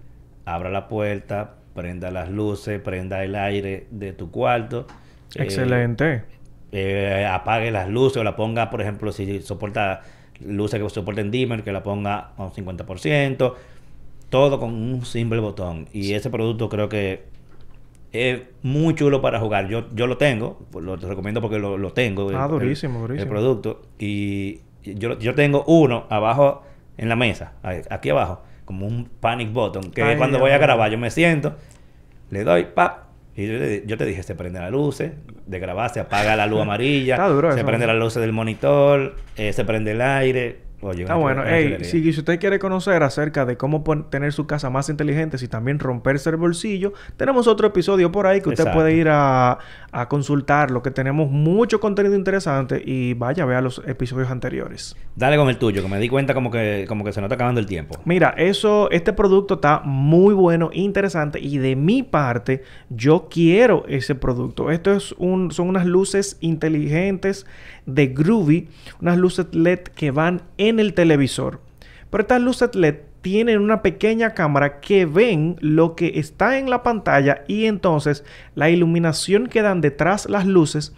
[0.45, 4.87] abra la puerta, prenda las luces, prenda el aire de tu cuarto.
[5.35, 6.25] eh, Excelente.
[6.71, 10.01] eh, apague las luces o la ponga, por ejemplo, si soporta
[10.39, 13.55] luces que soporten dimmer, que la ponga a un 50%.
[14.29, 15.89] Todo con un simple botón.
[15.93, 17.25] Y ese producto creo que
[18.11, 19.67] es muy chulo para jugar.
[19.67, 22.29] Yo, yo lo tengo, lo te recomiendo porque lo, lo tengo.
[22.33, 23.23] Ah, el- durísimo, el- durísimo.
[23.23, 23.81] El producto.
[23.99, 26.63] Y yo, yo tengo uno abajo
[26.97, 27.53] en la mesa,
[27.89, 31.55] aquí abajo, como un panic button, que Ay, cuando voy a grabar yo me siento,
[32.29, 33.05] le doy pap.
[33.35, 33.47] Y
[33.87, 35.13] yo, te dije, se prende la luces
[35.47, 37.65] de grabar, se apaga la luz amarilla, duro se eso.
[37.65, 40.59] prende la luz del monitor, eh, se prende el aire.
[40.81, 41.45] Está una bueno.
[41.45, 45.47] Ey, si, si usted quiere conocer acerca de cómo tener su casa más inteligente y
[45.47, 48.79] también romperse el bolsillo, tenemos otro episodio por ahí que usted Exacto.
[48.79, 49.59] puede ir a,
[49.91, 54.95] a consultarlo, que tenemos mucho contenido interesante y vaya, vea los episodios anteriores.
[55.15, 57.35] Dale con el tuyo, que me di cuenta como que, como que se nos está
[57.35, 57.99] acabando el tiempo.
[58.05, 64.15] Mira, eso, este producto está muy bueno, interesante y de mi parte yo quiero ese
[64.15, 64.71] producto.
[64.71, 67.45] Esto es un, son unas luces inteligentes
[67.85, 68.69] de Groovy,
[69.01, 71.61] unas luces LED que van en el televisor.
[72.09, 76.83] Pero estas luces LED tienen una pequeña cámara que ven lo que está en la
[76.83, 78.23] pantalla y entonces
[78.55, 80.93] la iluminación que dan detrás las luces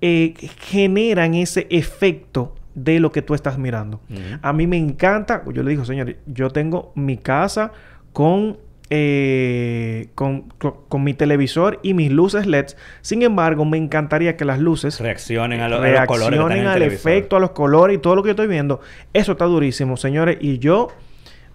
[0.00, 4.00] eh, generan ese efecto de lo que tú estás mirando.
[4.40, 7.72] A mí me encanta, yo le digo, señor, yo tengo mi casa
[8.12, 8.58] con,
[8.90, 12.76] eh, con, con- con mi televisor y mis luces LEDs.
[13.00, 16.74] Sin embargo, me encantaría que las luces Reaccionen a, lo- a los colores reaccionen al
[16.74, 17.10] televisor.
[17.12, 18.80] efecto, a los colores y todo lo que yo estoy viendo.
[19.12, 20.38] Eso está durísimo, señores.
[20.40, 20.88] Y yo,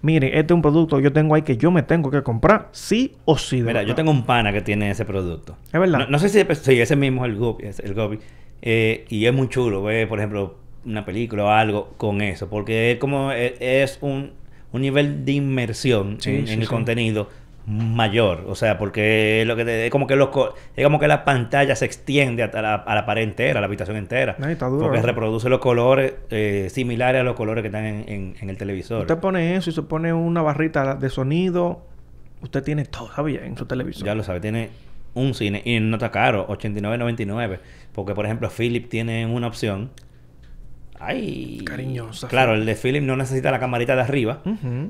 [0.02, 2.70] miren, este es un producto que yo tengo ahí que yo me tengo que comprar,
[2.72, 3.58] sí o sí.
[3.62, 5.58] de Mira, yo tengo un pana que tiene ese producto.
[5.72, 6.00] Es verdad.
[6.00, 7.66] No, no sé si sí, ese mismo es el Gobi.
[7.66, 8.20] es el Gobi.
[8.62, 10.56] Eh, y es muy chulo ver, por ejemplo,
[10.86, 12.50] una película o algo con eso.
[12.50, 14.32] Porque es como es, es un,
[14.74, 16.70] un nivel de inmersión Sí, en, sí, en el sí.
[16.70, 17.30] contenido
[17.66, 18.44] mayor.
[18.50, 20.30] O sea, porque lo que te- es como que los
[20.76, 23.68] es como que la pantalla se extiende hasta la, a la pared entera, a la
[23.68, 24.36] habitación entera.
[24.42, 25.02] Ay, está duro, porque ¿eh?
[25.02, 29.02] reproduce los colores eh, similares a los colores que están en, en- en el televisor.
[29.02, 31.86] Usted pone eso y se pone una barrita de sonido.
[32.42, 33.46] Usted tiene todo, ¿sabía?
[33.46, 34.06] En su televisor.
[34.06, 34.70] Ya lo sabe, tiene
[35.14, 37.60] un cine y no está caro, 89.99.
[37.94, 39.92] Porque, por ejemplo, Philip tiene una opción.
[41.06, 41.62] Ay.
[41.66, 42.28] Cariñosa.
[42.28, 44.42] Claro, el de Philip no necesita la camarita de arriba,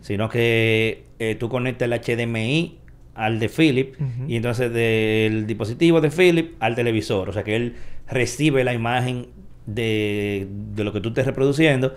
[0.02, 2.78] sino que eh, tú conectas el HDMI
[3.16, 4.26] al de Philip Ujú.
[4.28, 7.30] y entonces del dispositivo de Philip al televisor.
[7.30, 7.76] O sea que él
[8.08, 9.28] recibe la imagen
[9.66, 11.94] de, de lo que tú estés reproduciendo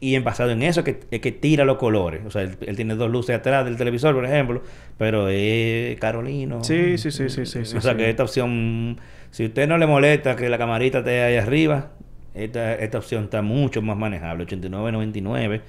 [0.00, 2.20] y en basado en eso es que, es que tira los colores.
[2.24, 4.62] O sea, él, él tiene dos luces atrás del televisor, por ejemplo,
[4.96, 6.62] pero es Carolino.
[6.62, 7.96] Sí, sí, sí, sí, sí, sí, O sea sí.
[7.98, 9.00] que esta opción,
[9.32, 11.90] si usted no le molesta que la camarita esté ahí arriba,
[12.38, 15.60] esta, esta opción está mucho más manejable, 89.99.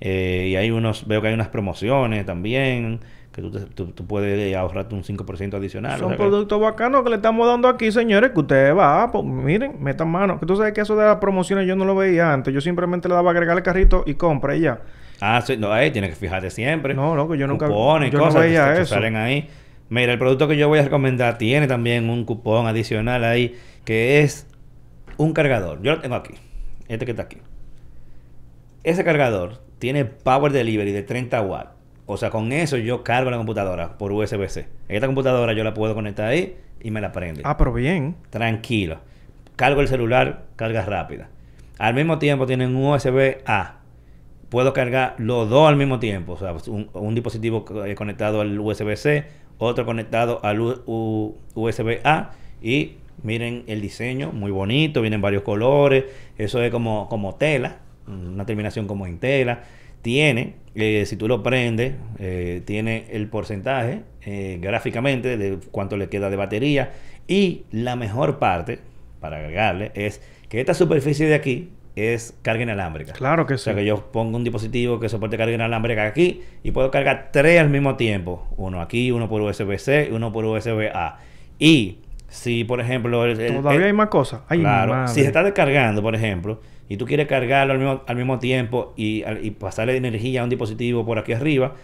[0.00, 3.00] Eh, y hay unos, veo que hay unas promociones también,
[3.32, 5.98] que tú, te- tú- tú puedes ahorrarte un 5% adicional.
[5.98, 9.10] Son o sea que- productos bacanos que le estamos dando aquí, señores, que ustedes va,
[9.10, 10.38] pues miren, metan mano.
[10.38, 12.52] Que tú sabes que eso de las promociones yo no lo veía antes.
[12.52, 14.80] Yo simplemente le daba a agregar el carrito y compra y ya.
[15.20, 16.92] Ah, sí, no, ahí tienes que fijarte siempre.
[16.92, 18.94] No, loco, yo nunca- Cupones, yo no cosas que veía que eso.
[18.94, 19.48] salen ahí.
[19.88, 23.54] Mira, el producto que yo voy a recomendar tiene también un cupón adicional ahí,
[23.84, 24.46] que es
[25.16, 25.80] un cargador.
[25.82, 26.34] Yo lo tengo aquí.
[26.88, 27.38] Este que está aquí.
[28.84, 31.70] Ese cargador tiene power delivery de 30 watts.
[32.06, 34.68] O sea, con eso yo cargo la computadora por USB-C.
[34.88, 37.42] Esta computadora yo la puedo conectar ahí y me la prende.
[37.44, 38.14] Ah, pero bien.
[38.30, 38.98] Tranquilo.
[39.56, 41.28] Cargo el celular, carga rápida.
[41.78, 43.80] Al mismo tiempo tienen un USB A.
[44.50, 46.34] Puedo cargar los dos al mismo tiempo.
[46.34, 49.24] O sea, un, un dispositivo eh, conectado al USB-C,
[49.58, 52.30] otro conectado al U- U- USB A.
[52.62, 56.04] Y miren el diseño, muy bonito, vienen varios colores.
[56.38, 59.64] Eso es como, como tela, una terminación como en tela.
[60.02, 66.08] Tiene, eh, si tú lo prendes, eh, tiene el porcentaje eh, gráficamente de cuánto le
[66.08, 66.92] queda de batería.
[67.26, 68.78] Y la mejor parte,
[69.20, 73.14] para agregarle, es que esta superficie de aquí es carga inalámbrica.
[73.14, 73.78] Claro que O sea sí.
[73.78, 77.70] que yo pongo un dispositivo que soporte carga inalámbrica aquí y puedo cargar tres al
[77.70, 78.46] mismo tiempo.
[78.56, 81.18] Uno aquí, uno por USB-C y uno por USB-A.
[81.58, 81.98] Y
[82.28, 83.24] si, por ejemplo...
[83.24, 84.42] el- el- Todavía el- hay más cosas.
[84.48, 88.16] Ay, claro, si se está descargando, por ejemplo, y tú quieres cargarlo al mismo, al
[88.16, 91.74] mismo tiempo y, al- y pasarle energía a un dispositivo por aquí arriba,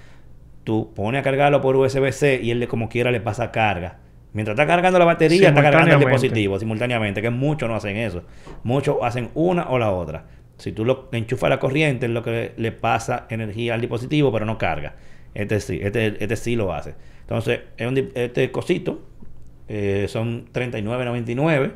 [0.64, 3.98] tú pones a cargarlo por USB-C y él de como quiera le pasa carga.
[4.32, 8.22] Mientras está cargando la batería, está cargando el dispositivo simultáneamente, que muchos no hacen eso.
[8.62, 10.24] Muchos hacen una o la otra.
[10.56, 14.32] Si tú lo enchufas a la corriente, es lo que le pasa energía al dispositivo,
[14.32, 14.94] pero no carga.
[15.34, 16.94] Este sí, este, este sí lo hace.
[17.22, 19.02] Entonces, es un este cosito
[19.68, 21.72] eh, son 39.99.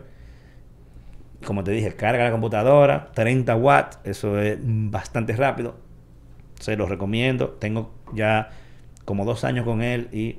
[1.45, 5.76] Como te dije, carga la computadora, 30 watts, eso es bastante rápido.
[6.59, 7.51] Se lo recomiendo.
[7.51, 8.51] Tengo ya
[9.05, 10.39] como dos años con él y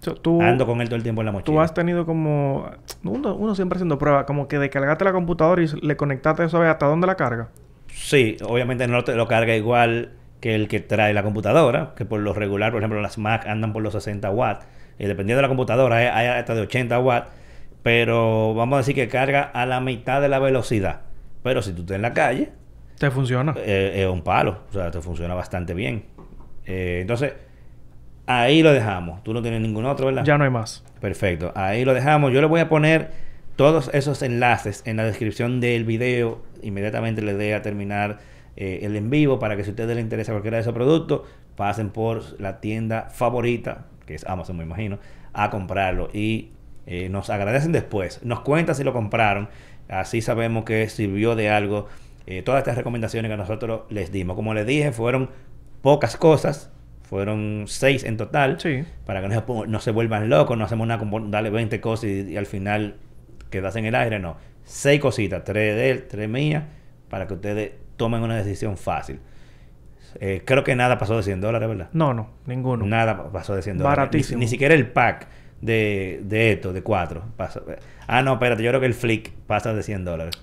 [0.00, 1.56] So, tú, ando con él todo el tiempo en la mochila.
[1.56, 2.70] tú has tenido como...
[3.02, 4.26] Uno, uno siempre haciendo pruebas.
[4.26, 7.48] Como que descargaste la computadora y le conectaste eso hasta dónde la carga.
[7.88, 12.20] Sí, obviamente no te lo carga igual que el que trae la computadora, que por
[12.20, 14.66] lo regular, por ejemplo, las Mac andan por los 60 watts.
[15.06, 17.30] Dependiendo de la computadora, hay, hay hasta de 80 watts.
[17.82, 21.02] Pero vamos a decir que carga a la mitad de la velocidad.
[21.42, 22.50] Pero si tú estás en la calle,
[22.98, 23.54] Te funciona.
[23.58, 24.62] eh, es un palo.
[24.70, 26.04] O sea, te funciona bastante bien.
[26.66, 27.34] Eh, entonces,
[28.26, 29.22] ahí lo dejamos.
[29.22, 30.24] Tú no tienes ningún otro, ¿verdad?
[30.24, 30.84] Ya no hay más.
[31.00, 31.52] Perfecto.
[31.54, 32.32] Ahí lo dejamos.
[32.32, 33.10] Yo le voy a poner
[33.56, 36.42] todos esos enlaces en la descripción del video.
[36.62, 38.18] Inmediatamente le dé a terminar
[38.56, 41.22] eh, el en vivo para que si a ustedes les interesa cualquiera de esos productos,
[41.56, 44.98] pasen por la tienda favorita, que es Amazon, me imagino,
[45.34, 46.08] a comprarlo.
[46.12, 46.50] Y
[46.86, 48.20] eh, nos agradecen después.
[48.24, 49.48] Nos cuentan si lo compraron.
[49.88, 51.86] Así sabemos que sirvió de algo
[52.26, 54.34] eh, todas estas recomendaciones que nosotros les dimos.
[54.34, 55.30] Como les dije, fueron
[55.82, 56.72] pocas cosas.
[57.02, 58.84] Fueron seis en total Sí.
[59.06, 62.04] para que no se, no se vuelvan locos, no hacemos nada con darle 20 cosas
[62.04, 62.96] y, y al final
[63.50, 64.36] quedas en el aire, no.
[64.64, 66.64] Seis cositas, tres de él, tres mías,
[67.08, 69.20] para que ustedes tomen una decisión fácil.
[70.20, 71.88] Eh, creo que nada pasó de 100 dólares, ¿verdad?
[71.92, 72.30] No, no.
[72.46, 72.86] Ninguno.
[72.86, 73.96] Nada pa- pasó de 100 dólares.
[73.98, 74.38] Baratísimo.
[74.40, 75.28] ni siquiera el pack
[75.60, 77.24] de, de esto, de cuatro.
[77.36, 77.62] pasó.
[78.06, 80.34] Ah, no, espérate, yo creo que el flick pasa de 100 dólares.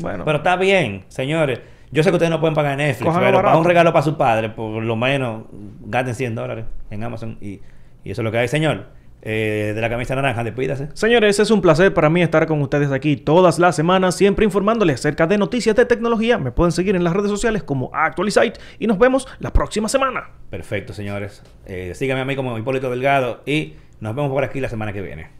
[0.00, 0.24] Bueno.
[0.24, 1.60] Pero está bien, señores.
[1.90, 3.58] Yo sé que ustedes no pueden pagar Netflix, pero para barato.
[3.58, 5.44] un regalo para su padre, por lo menos
[5.86, 7.60] gasten 100 dólares en Amazon y,
[8.04, 8.86] y eso es lo que hay, señor.
[9.22, 10.88] Eh, de la camisa naranja, despídase.
[10.94, 15.00] Señores, es un placer para mí estar con ustedes aquí todas las semanas, siempre informándoles
[15.00, 16.38] acerca de noticias de tecnología.
[16.38, 20.30] Me pueden seguir en las redes sociales como Actualizite y nos vemos la próxima semana.
[20.50, 21.42] Perfecto, señores.
[21.66, 25.02] Eh, síganme a mí como Hipólito Delgado y nos vemos por aquí la semana que
[25.02, 25.37] viene.